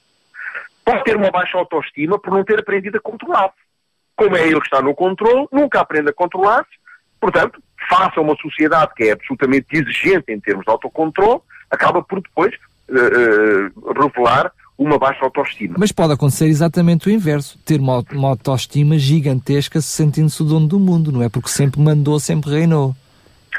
[0.85, 3.57] Pode ter uma baixa autoestima por não ter aprendido a controlar-se.
[4.16, 6.79] Como é ele que está no controle, nunca aprende a controlar-se
[7.21, 11.40] Portanto, face a uma sociedade que é absolutamente exigente em termos de autocontrole,
[11.71, 12.55] acaba por depois
[12.88, 15.75] uh, uh, revelar uma baixa autoestima.
[15.77, 20.79] Mas pode acontecer exatamente o inverso, ter uma, uma autoestima gigantesca sentindo-se o dono do
[20.79, 21.29] mundo, não é?
[21.29, 22.95] Porque sempre mandou, sempre reinou.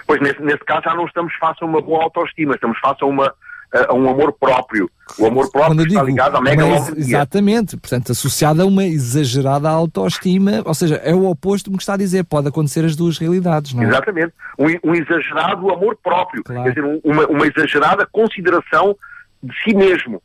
[0.07, 3.05] Pois nesse, nesse caso já não estamos face a uma boa autoestima, estamos face a
[3.05, 3.33] uma
[3.71, 4.89] a um amor próprio.
[5.17, 6.93] O amor próprio está ligado à megalomania.
[6.97, 11.93] Exatamente, portanto, associado a uma exagerada autoestima, ou seja, é o oposto do que está
[11.93, 13.85] a dizer, pode acontecer as duas realidades, não é?
[13.87, 16.63] Exatamente, um, um exagerado amor próprio, claro.
[16.63, 18.95] quer dizer, uma, uma exagerada consideração
[19.41, 20.21] de si mesmo.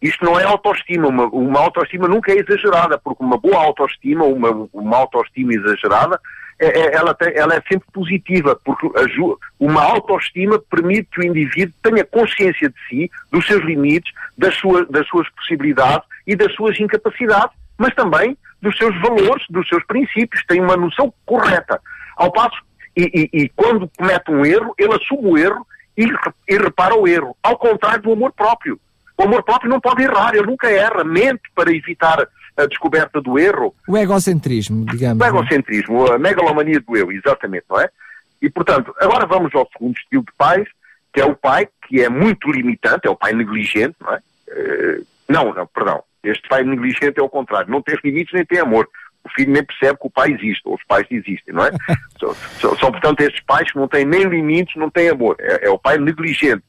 [0.00, 4.68] Isto não é autoestima, uma, uma autoestima nunca é exagerada, porque uma boa autoestima, uma,
[4.72, 6.18] uma autoestima exagerada,
[6.58, 8.86] é, é, ela, tem, ela é sempre positiva, porque
[9.58, 14.84] uma autoestima permite que o indivíduo tenha consciência de si, dos seus limites, das, sua,
[14.86, 20.44] das suas possibilidades e das suas incapacidades, mas também dos seus valores, dos seus princípios,
[20.46, 21.80] tem uma noção correta.
[22.16, 22.60] Ao passo,
[22.96, 26.06] e, e, e quando comete um erro, ele assume o erro e,
[26.48, 28.78] e repara o erro, ao contrário do amor próprio.
[29.20, 33.38] O amor próprio não pode errar, ele nunca erra, mente para evitar a descoberta do
[33.38, 33.74] erro.
[33.86, 35.20] O egocentrismo, digamos.
[35.20, 35.28] O é?
[35.28, 37.90] egocentrismo, a megalomania do eu, exatamente, não é?
[38.40, 40.66] E, portanto, agora vamos ao segundo estilo de pais,
[41.12, 44.20] que é o pai que é muito limitante, é o pai negligente, não é?
[44.48, 46.02] Uh, não, não, perdão.
[46.24, 47.70] Este pai negligente é o contrário.
[47.70, 48.88] Não tem limites nem tem amor.
[49.22, 51.72] O filho nem percebe que o pai existe, ou os pais existem, não é?
[52.18, 55.36] são, são, são, portanto, estes pais que não têm nem limites, não têm amor.
[55.38, 56.62] É, é o pai negligente.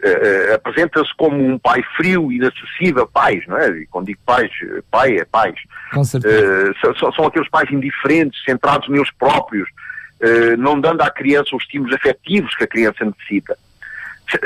[0.00, 3.68] Uh, apresenta-se como um pai frio, inacessível, pais, não é?
[3.70, 4.48] E quando digo pais,
[4.92, 5.56] pai é pais.
[5.92, 6.70] Com certeza.
[6.70, 11.64] Uh, são, são, aqueles pais indiferentes, centrados neles próprios, uh, não dando à criança os
[11.64, 13.58] estímulos afetivos que a criança necessita.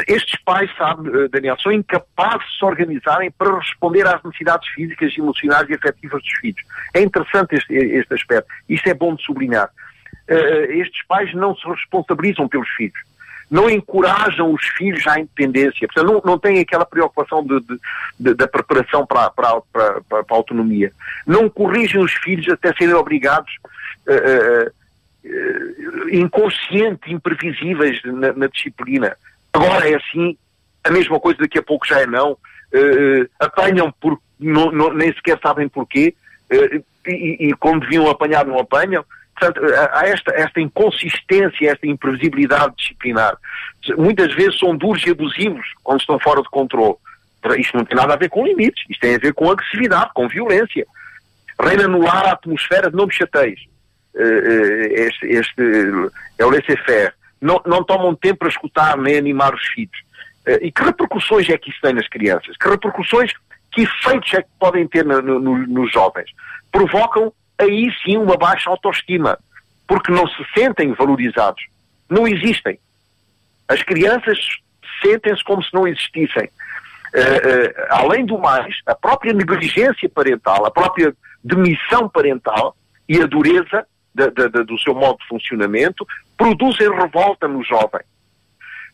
[0.08, 5.68] Estes pais, sabe, Daniel, são incapazes de se organizarem para responder às necessidades físicas, emocionais
[5.68, 6.62] e afetivas dos filhos.
[6.94, 8.48] É interessante este, este aspecto.
[8.68, 9.68] Isto é bom de sublinhar.
[10.68, 13.11] estes pais não se responsabilizam pelos filhos
[13.52, 17.78] não encorajam os filhos à independência, portanto, não, não têm aquela preocupação de, de,
[18.18, 20.90] de, da preparação para, para, para, para, a autonomia.
[21.26, 23.52] Não corrigem os filhos até serem obrigados,
[24.08, 29.14] uh, uh, inconscientes, imprevisíveis na, na, disciplina.
[29.52, 30.34] Agora é assim,
[30.82, 32.32] a mesma coisa daqui a pouco já é não.
[32.32, 36.14] Uh, apanham por, não, não, nem sequer sabem porquê,
[37.06, 39.04] e, e como deviam apanhar, não apanham.
[39.38, 39.60] Portanto,
[39.92, 43.36] há esta, esta inconsistência, esta imprevisibilidade disciplinar.
[43.96, 46.96] Muitas vezes são duros e abusivos quando estão fora de controle.
[47.58, 50.28] Isto não tem nada a ver com limites, isto tem a ver com agressividade, com
[50.28, 50.86] violência.
[51.60, 53.58] Reina no lar a atmosfera de não me chateis.
[54.14, 55.62] Eh, eh, este, este
[56.38, 57.12] é o laissez-faire.
[57.40, 59.98] Não, não tomam tempo para escutar nem animar os filhos.
[60.46, 62.56] Eh, e que repercussões é que isso tem nas crianças?
[62.56, 63.32] Que repercussões,
[63.72, 66.30] que efeitos é que podem ter no, no, nos jovens?
[66.70, 69.38] Provocam aí sim uma baixa autoestima,
[69.86, 71.62] porque não se sentem valorizados.
[72.08, 72.78] Não existem.
[73.68, 74.38] As crianças
[75.02, 76.48] sentem-se como se não existissem.
[77.14, 82.76] Uh, uh, além do mais, a própria negligência parental, a própria demissão parental
[83.08, 83.86] e a dureza
[84.66, 88.02] do seu modo de funcionamento produzem revolta no jovem.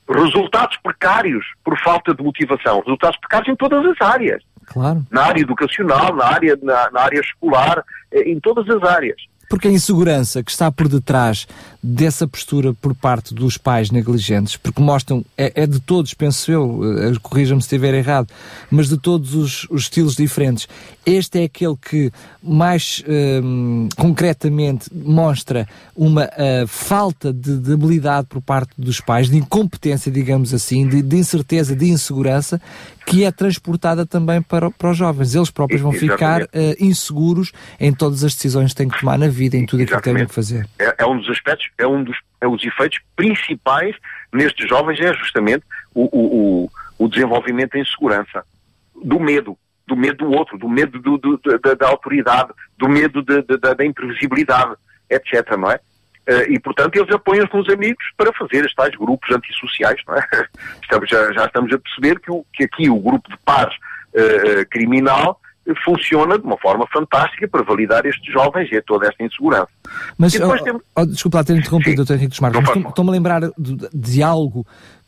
[0.08, 2.80] Resultados precários por falta de motivação.
[2.80, 4.42] Resultados precários em todas as áreas.
[4.66, 5.06] Claro.
[5.10, 9.16] Na área educacional, na área, na, na área escolar, eh, em todas as áreas.
[9.48, 11.48] Porque a insegurança que está por detrás
[11.82, 16.80] dessa postura por parte dos pais negligentes, porque mostram, é, é de todos, penso eu,
[16.98, 18.28] eh, corrija-me se estiver errado,
[18.70, 20.68] mas de todos os, os, estilos diferentes,
[21.08, 22.10] este é aquele que
[22.42, 23.02] mais
[23.42, 25.66] um, concretamente mostra
[25.96, 31.02] uma uh, falta de, de, habilidade por parte dos pais, de incompetência, digamos assim, de,
[31.02, 32.60] de incerteza, de insegurança,
[33.06, 35.34] que é transportada também para, para os jovens.
[35.34, 36.46] Eles próprios vão ficar uh,
[36.78, 40.12] inseguros em todas as decisões que têm que tomar na vida, em tudo aquilo que
[40.12, 40.68] têm que fazer.
[40.78, 43.96] É, é, um dos aspectos, é um dos é os efeitos principais
[44.32, 46.64] nestes jovens, é justamente o, o,
[46.98, 48.44] o, o desenvolvimento da insegurança,
[49.02, 49.56] do medo,
[49.88, 53.56] do medo do outro, do medo do, do, da, da, autoridade, do medo de, de,
[53.56, 54.76] da, da imprevisibilidade,
[55.10, 55.56] etc.
[55.56, 55.80] Não é?
[56.28, 60.14] Uh, e, portanto, eles apoiam-se com os amigos para fazer estes tais grupos antissociais, não
[60.14, 60.22] é?
[60.82, 64.68] Estamos, já, já, estamos a perceber que, o, que aqui o grupo de pares uh,
[64.70, 65.40] criminal
[65.84, 69.68] funciona de uma forma fantástica para validar estes jovens e toda esta insegurança.
[70.16, 70.82] Mas, oh, temos...
[70.96, 72.14] oh, desculpa lá ter interrompido, Dr.
[72.14, 74.66] Henrique dos Marcos, estou-me a lembrar de, de algo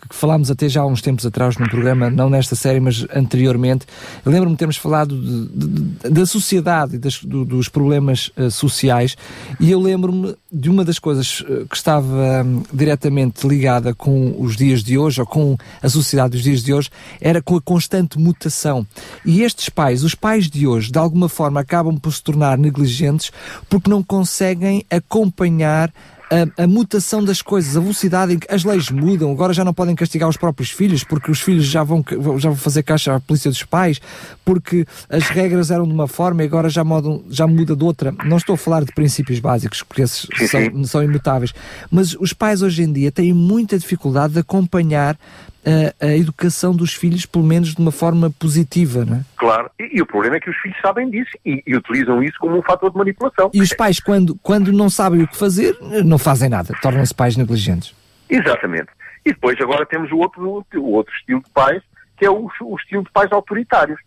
[0.09, 3.87] que falámos até já há uns tempos atrás num programa, não nesta série, mas anteriormente.
[4.25, 9.17] Lembro-me de termos falado de, de, da sociedade e das, do, dos problemas uh, sociais,
[9.59, 14.57] e eu lembro-me de uma das coisas uh, que estava um, diretamente ligada com os
[14.57, 16.91] dias de hoje, ou com a sociedade dos dias de hoje,
[17.21, 18.87] era com a constante mutação.
[19.25, 23.31] E estes pais, os pais de hoje, de alguma forma acabam por se tornar negligentes
[23.69, 25.93] porque não conseguem acompanhar
[26.31, 29.75] a, a, mutação das coisas, a velocidade em que as leis mudam, agora já não
[29.75, 32.05] podem castigar os próprios filhos, porque os filhos já vão,
[32.39, 34.01] já vão fazer caixa à polícia dos pais,
[34.45, 38.15] porque as regras eram de uma forma e agora já, mudam, já muda de outra.
[38.25, 41.53] Não estou a falar de princípios básicos, porque esses são, são imutáveis,
[41.91, 45.19] mas os pais hoje em dia têm muita dificuldade de acompanhar
[45.65, 49.21] a, a, educação dos filhos, pelo menos de uma forma positiva, não é?
[49.37, 52.37] Claro, e, e, o problema é que os filhos sabem disso e, e, utilizam isso
[52.39, 53.51] como um fator de manipulação.
[53.53, 57.37] E os pais, quando, quando não sabem o que fazer, não fazem nada, tornam-se pais
[57.37, 57.95] negligentes.
[58.29, 58.89] Exatamente.
[59.25, 60.43] E depois agora temos o outro,
[60.77, 61.83] o outro estilo de pais,
[62.17, 63.99] que é o, o estilo de pais autoritários.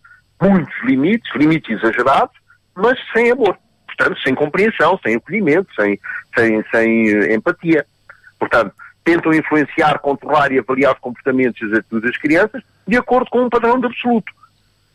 [0.41, 2.35] Muitos limites, limites exagerados,
[2.75, 3.57] mas sem amor.
[3.85, 5.99] Portanto, sem compreensão, sem acolhimento, sem,
[6.35, 7.85] sem, sem uh, empatia.
[8.39, 13.29] Portanto, tentam influenciar, controlar e avaliar os comportamentos e as atitudes das crianças de acordo
[13.29, 14.31] com um padrão de absoluto.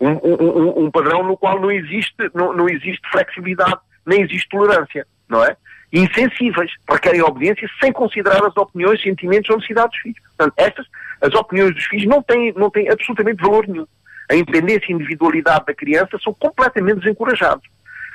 [0.00, 5.06] Um, um, um padrão no qual não existe, não, não existe flexibilidade, nem existe tolerância,
[5.28, 5.56] não é?
[5.92, 10.18] Insensíveis, requerem obediência sem considerar as opiniões, sentimentos ou necessidades dos filhos.
[10.36, 10.86] Portanto, estas,
[11.20, 13.86] as opiniões dos filhos não têm, não têm absolutamente valor nenhum.
[14.30, 17.66] a independência e individualidade da criança são completamente desencorajados.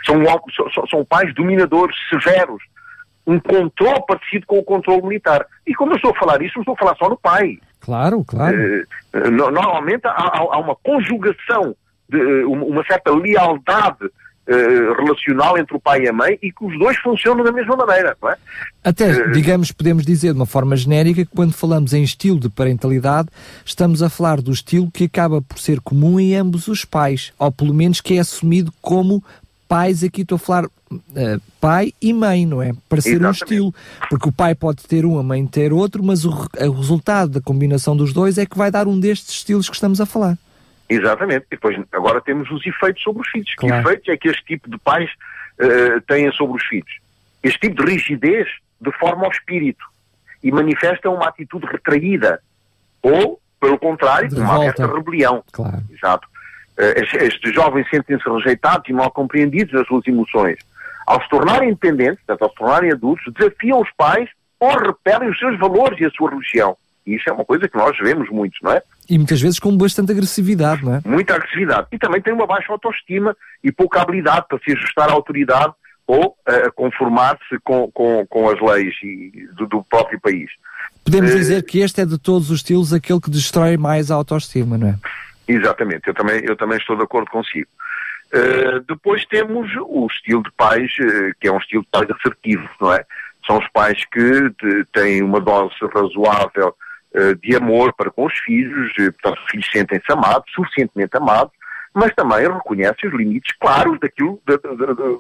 [0.06, 0.22] São,
[0.74, 2.62] são, são pais dominadores, severos,
[3.26, 5.46] um controle parecido com o controle militar.
[5.66, 7.58] E quando eu estou a falar isso, não estou a falar só no pai.
[7.80, 8.56] Claro, claro.
[9.14, 11.76] Uh, normalmente há, há, uma conjugação,
[12.08, 14.10] de, uh, uma certa lealdade
[14.48, 17.76] uh, relacional entre o pai e a mãe e que os dois funcionam da mesma
[17.76, 18.38] maneira, não é?
[18.84, 23.30] Até, digamos, podemos dizer de uma forma genérica que quando falamos em estilo de parentalidade,
[23.64, 27.52] estamos a falar do estilo que acaba por ser comum em ambos os pais, ou
[27.52, 29.24] pelo menos que é assumido como
[29.68, 32.74] pais, aqui estou a falar uh, pai e mãe, não é?
[32.88, 33.42] Para ser Exatamente.
[33.42, 33.76] um estilo.
[34.10, 37.42] Porque o pai pode ter um, a mãe ter outro, mas o, o, resultado da
[37.42, 40.38] combinação dos dois é que vai dar um destes estilos que estamos a falar.
[40.90, 41.46] Exatamente.
[41.48, 43.54] E depois, agora temos os efeitos sobre os filhos.
[43.56, 43.74] Claro.
[43.76, 45.10] Que efeitos é que este tipo de pais
[45.60, 47.00] uh, têm sobre os filhos?
[47.42, 48.48] Este tipo de rigidez
[48.80, 49.86] deforma o espírito
[50.44, 52.42] e manifesta uma atitude retraída.
[53.02, 55.44] Ou, pelo contrário, uma aberta rebelião.
[55.52, 55.82] Claro.
[55.92, 56.28] Exato.
[56.78, 60.58] Eh, estes jovens sentem-se rejeitados e mal compreendidos nas suas emoções.
[61.06, 64.30] Ao se tornarem independentes, portanto, ao se tornarem adultos, desafiam os pais
[64.60, 66.78] ou repelem os seus valores e a sua religião.
[67.06, 68.82] E isso é uma coisa que nós vemos muito, não é?
[69.10, 71.02] E muitas vezes com bastante agressividade, não é?
[71.06, 71.88] Muita agressividade.
[71.92, 75.74] E também tem uma baixa autoestima e pouca habilidade para se ajustar à autoridade
[76.08, 80.50] ou uh, conformar-se com, com, com as leis e, do, do próprio país.
[81.04, 84.16] Podemos uh, dizer que este é de todos os estilos aquele que destrói mais a
[84.16, 84.96] autoestima, não é?
[85.48, 87.68] Exatamente, eu também, eu também estou de acordo consigo.
[88.34, 90.92] Uh, depois temos o estilo de pais,
[91.40, 93.06] que é um estilo de pais assertivo, não é?
[93.46, 94.54] São os pais que
[94.94, 96.74] têm uma dose razoável
[97.42, 101.54] de amor para com os filhos, portanto, os filhos sentem-se amados, suficientemente amados,
[101.94, 105.18] mas também reconhecem os limites claros daquilo, de, de, de,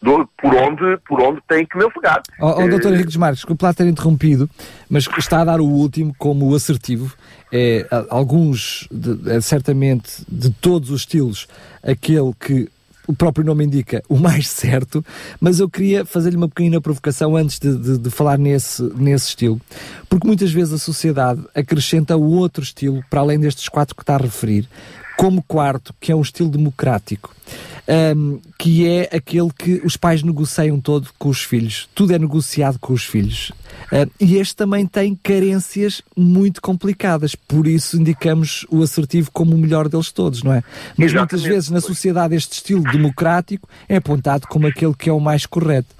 [0.00, 2.22] do, por, onde, por onde tem que navegar.
[2.40, 4.48] Oh, oh, doutor Henrique dos Marques, desculpe lá ter interrompido,
[4.88, 7.14] mas está a dar o último como assertivo.
[7.52, 11.48] É, alguns, de, é, certamente, de todos os estilos,
[11.82, 12.68] aquele que
[13.08, 15.04] o próprio nome indica, o mais certo,
[15.40, 19.58] mas eu queria fazer-lhe uma pequena provocação antes de, de, de, falar nesse, nesse estilo,
[20.10, 24.18] porque muitas vezes a sociedade acrescenta outro estilo, para além destes quatro que está a
[24.18, 24.68] referir,
[25.16, 27.34] como quarto, que é um estilo democrático
[27.88, 31.88] um, que é aquele que os pais negociam todo com os filhos.
[31.94, 33.50] Tudo é negociado com os filhos.
[33.90, 39.58] Uh, e este também tem carências muito complicadas, por isso indicamos o assertivo como o
[39.58, 40.62] melhor deles todos, não é?
[40.96, 41.16] Mas Exatamente.
[41.16, 45.46] muitas vezes na sociedade este estilo democrático é apontado como aquele que é o mais
[45.46, 45.96] correto.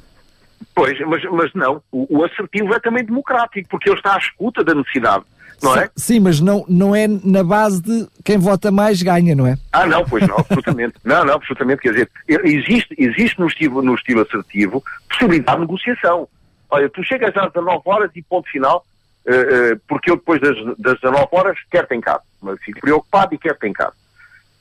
[0.75, 4.63] Pois, mas, mas não, o, o assertivo é também democrático, porque ele está à escuta
[4.63, 5.25] da necessidade
[5.63, 5.91] não é?
[5.97, 9.57] Sim, mas não, não é na base de quem vota mais ganha, não é?
[9.73, 10.95] Ah, não, pois não, absolutamente.
[11.05, 11.83] não, não, absolutamente.
[11.83, 12.11] Quer dizer,
[12.45, 16.29] existe, existe no, estilo, no estilo assertivo possibilidade de negociação.
[16.71, 18.85] Olha, tu chegas às 19 horas e ponto final,
[19.27, 22.23] uh, uh, porque eu depois das, das 19 horas quero-te em casa.
[22.41, 23.95] Mas fico preocupado e quero-te em casa.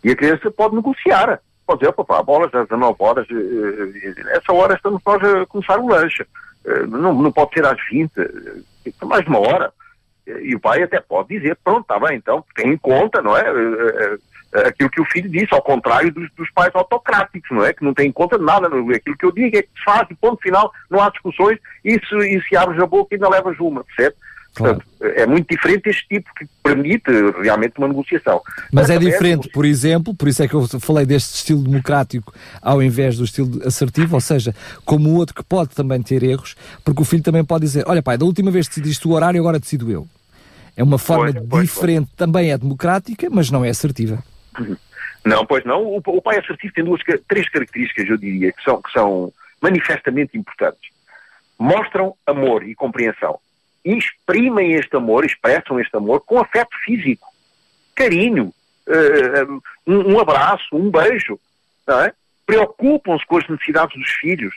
[0.03, 1.39] E a criança pode negociar.
[1.65, 5.87] Pode dizer, papá, bolas às 19 horas, uh, essa hora estamos nós a começar o
[5.87, 6.25] lanche.
[6.87, 8.11] não, não pode ser às 20,
[9.03, 9.71] mais de uma hora.
[10.41, 13.41] E o pai até pode dizer, pronto, está bem, então tem em conta, não é?
[13.41, 14.17] é,
[14.53, 14.67] é?
[14.67, 17.73] Aquilo que o filho disse, ao contrário dos, dos, pais autocráticos, não é?
[17.73, 20.07] Que não tem em conta nada, não, aquilo que eu digo é que se faz,
[20.09, 23.57] e ponto final, não há discussões, e se, e se abres a boca ainda levas
[23.59, 24.15] uma, percebe?
[24.57, 24.75] Claro.
[24.75, 27.11] Portanto, é muito diferente este tipo que permite
[27.41, 28.41] realmente uma negociação.
[28.73, 29.51] Mas, Mas é diferente, é...
[29.51, 33.61] por exemplo, por isso é que eu falei deste estilo democrático ao invés do estilo
[33.65, 37.45] assertivo, ou seja, como o outro que pode também ter erros, porque o filho também
[37.45, 40.07] pode dizer: Olha, pai, da última vez decidiste o horário, agora decido eu.
[40.77, 44.23] É uma forma pois, diferente, pois, também é democrática, mas não é assertiva.
[45.25, 45.83] Não, pois não.
[45.83, 50.37] O, o pai assertivo tem duas, três características, eu diria, que são, que são manifestamente
[50.37, 50.91] importantes.
[51.57, 53.39] Mostram amor e compreensão.
[53.83, 57.27] E exprimem este amor, expressam este amor com afeto físico,
[57.95, 58.53] carinho,
[58.87, 61.39] uh, um, um, abraço, um beijo.
[61.87, 62.13] É?
[62.45, 64.53] Preocupam-se com as necessidades dos filhos.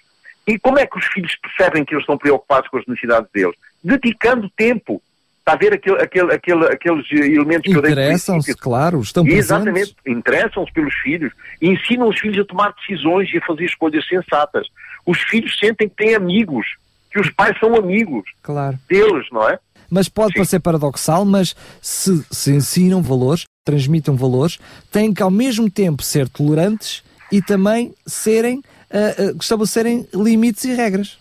[0.46, 3.56] E como é que os filhos percebem que eles estão preocupados com as necessidades deles?
[3.82, 5.02] Dedicando tempo
[5.40, 9.46] Está a ver aquele, aquele, aquele, aqueles elementos que eu dei Interessam-se, claro, estão presentes.
[9.46, 14.06] Exatamente, interessam-se pelos filhos e ensinam os filhos a tomar decisões e a fazer escolhas
[14.06, 14.68] sensatas.
[15.04, 16.66] Os filhos sentem que têm amigos,
[17.10, 18.78] que os pais são amigos claro.
[18.88, 19.58] deles, não é?
[19.90, 20.38] Mas pode Sim.
[20.38, 24.58] parecer paradoxal, mas se, se ensinam valores, transmitam valores,
[24.92, 30.74] têm que ao mesmo tempo ser tolerantes e também serem, uh, uh, estabelecerem limites e
[30.74, 31.18] regras.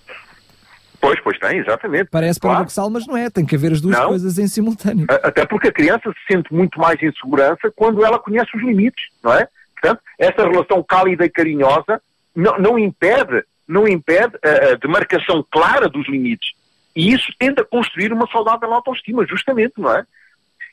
[1.00, 2.10] Pois, pois tem, exatamente.
[2.12, 2.58] Parece claro.
[2.58, 3.30] paradoxal, mas não é.
[3.30, 4.10] Tem que haver as duas não.
[4.10, 5.06] coisas em simultâneo.
[5.24, 9.06] Até porque a criança se sente muito mais em segurança quando ela conhece os limites,
[9.24, 9.48] não é?
[9.80, 12.02] Portanto, essa relação cálida e carinhosa
[12.36, 16.52] não, não impede, não impede a, a demarcação clara dos limites.
[16.96, 20.04] E isso tende a construir uma saudável autoestima, justamente, não é?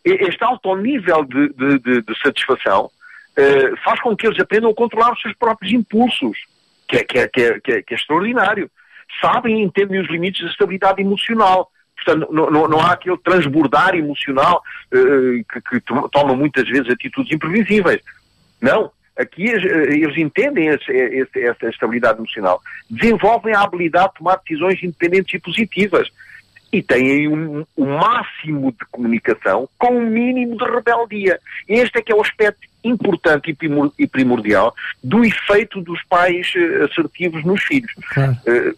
[0.05, 4.75] Este alto nível de, de, de, de satisfação uh, faz com que eles aprendam a
[4.75, 6.39] controlar os seus próprios impulsos,
[6.89, 8.71] que é, que é, que é, que é, que é extraordinário.
[9.21, 11.71] Sabem e entendem os limites da estabilidade emocional.
[11.97, 15.81] Portanto, não, não, não há aquele transbordar emocional uh, que, que
[16.13, 18.01] toma muitas vezes atitudes imprevisíveis.
[18.61, 18.91] Não.
[19.17, 22.61] Aqui eles entendem esse, esse, essa estabilidade emocional.
[22.91, 26.11] Desenvolvem a habilidade de tomar decisões independentes e positivas
[26.71, 31.41] e têm um, um, máximo de comunicação com um mínimo de rebeldia.
[31.67, 33.57] Este é que é o aspecto importante
[33.99, 37.93] e primordial do efeito dos pais eh, assertivos nos filhos.
[38.13, 38.37] Claro.
[38.47, 38.77] Uh,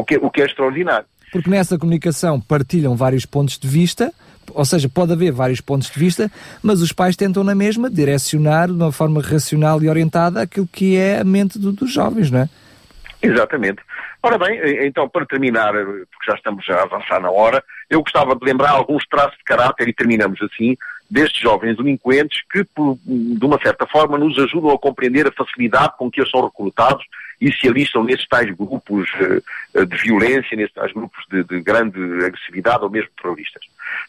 [0.00, 1.06] o, que, o que é extraordinário.
[1.32, 4.12] Porque nessa comunicação partilham vários pontos de vista,
[4.52, 6.30] ou seja, pode haver vários pontos de vista,
[6.62, 10.96] mas os pais tentam na mesma direcionar de uma forma racional e orientada aquilo que
[10.96, 12.48] é a mente do, dos jovens, não é?
[13.22, 13.80] Exatamente.
[14.22, 18.44] Ora bem, então para terminar, porque já estamos a avançar na hora, eu gostava de
[18.44, 20.76] lembrar alguns traços de caráter e terminamos assim,
[21.10, 26.10] destes jovens delinquentes que, de uma certa forma, nos ajudam a compreender a facilidade com
[26.10, 27.04] que eles são recrutados
[27.40, 31.98] e se alistam nesses tais grupos uh, de violência, nesses tais grupos de, de, grande
[32.24, 33.62] agressividade ou mesmo terroristas.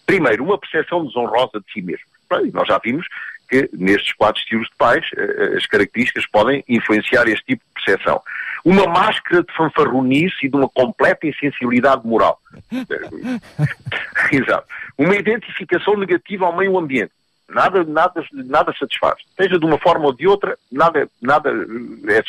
[0.06, 2.06] Primeiro, uma percepção desonrosa de si mesmo.
[2.54, 3.06] Nós já vimos
[3.50, 8.22] que nestes quatro estilos de pais uh, as características podem influenciar este tipo de percepção
[8.64, 12.40] uma máscara de fanfarronice e de uma completa insensibilidade moral.
[14.32, 14.68] Exato.
[14.98, 17.12] Uma identificação negativa ao meio ambiente.
[17.54, 19.16] Nada, nada, nada satisfaz.
[19.36, 21.52] Seja de uma forma ou de outra, nada, nada
[22.08, 22.24] é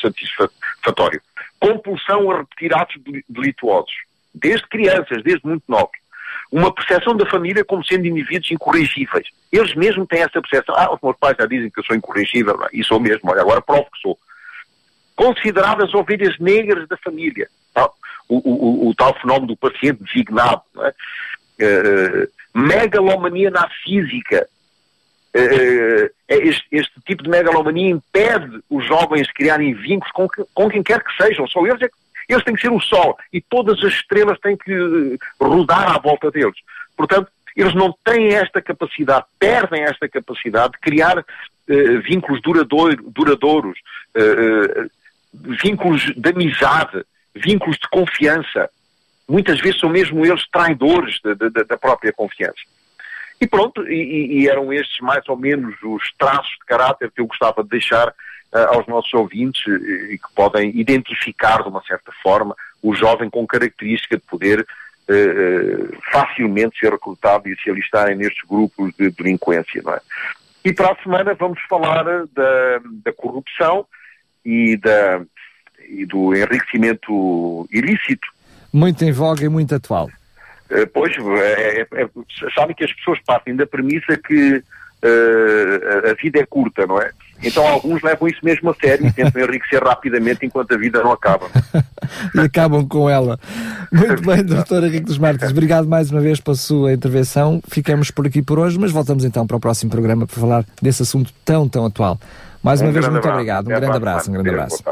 [0.00, 1.20] satisfatório.
[1.58, 2.96] Compulsão a repetir atos
[3.28, 3.94] delituosos.
[4.34, 6.02] Desde crianças, desde muito novos.
[6.50, 9.26] Uma percepção da família como sendo indivíduos incorrigíveis.
[9.50, 10.74] Eles mesmos têm essa percepção.
[10.76, 12.58] Ah, os meus pais já dizem que eu sou incorrigível.
[12.72, 13.30] E sou mesmo.
[13.30, 14.18] Olha, agora provo que sou
[15.16, 17.48] consideradas ovelhas negras da família.
[18.28, 20.62] O, o, o, tal fenómeno do paciente designado.
[20.78, 20.94] É?
[21.60, 24.48] Uh, megalomania narcísica.
[25.34, 30.82] Uh, este, este, tipo de megalomania impede os jovens de criarem vínculos com, com quem
[30.82, 31.46] quer que sejam.
[31.46, 31.88] Só eles, é,
[32.28, 36.30] eles têm que ser o sol e todas as estrelas têm que rodar à volta
[36.30, 36.56] deles.
[36.96, 43.78] Portanto, eles não têm esta capacidade, perdem esta capacidade de criar uh, vínculos duradouro, duradouros,
[44.16, 44.90] uh,
[45.32, 48.70] vínculos de amizade, vínculos de confiança.
[49.32, 52.60] Muitas vezes são mesmo eles traidores da, da, própria confiança.
[53.40, 57.26] E pronto, e, e, eram estes mais ou menos os traços de caráter que eu
[57.26, 62.54] gostava de deixar uh, aos nossos ouvintes e que podem identificar de uma certa forma
[62.82, 68.92] o jovem com característica de poder uh, facilmente ser recrutado e se alistarem nestes grupos
[68.98, 69.82] de delinquência.
[69.82, 70.00] Não é?
[70.64, 73.86] E para a semana vamos falar da, da corrupção,
[74.44, 75.22] e, da,
[75.88, 78.28] e do enriquecimento ilícito.
[78.72, 80.08] Muito em voga e muito atual.
[80.70, 82.08] Uh, pois, é, é, é,
[82.54, 87.10] sabem que as pessoas partem da premissa que uh, a vida é curta, não é?
[87.42, 91.12] Então alguns levam isso mesmo a sério e tentam enriquecer rapidamente enquanto a vida não
[91.12, 91.46] acaba.
[92.34, 93.38] e acabam com ela.
[93.90, 97.60] Muito bem, doutor Henrique dos Martins, obrigado mais uma vez pela sua intervenção.
[97.68, 101.02] Ficamos por aqui por hoje, mas voltamos então para o próximo programa para falar desse
[101.02, 102.18] assunto tão, tão atual.
[102.62, 103.34] Mais uma um vez, muito abraço.
[103.34, 103.66] obrigado.
[103.66, 104.84] Um grande abraço, um grande abraço.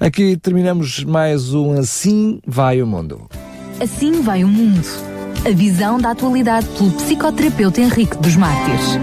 [0.00, 3.28] Aqui terminamos mais um Assim Vai o Mundo.
[3.80, 4.86] Assim vai o mundo.
[5.46, 8.98] A visão da atualidade pelo psicoterapeuta Henrique dos Mártires.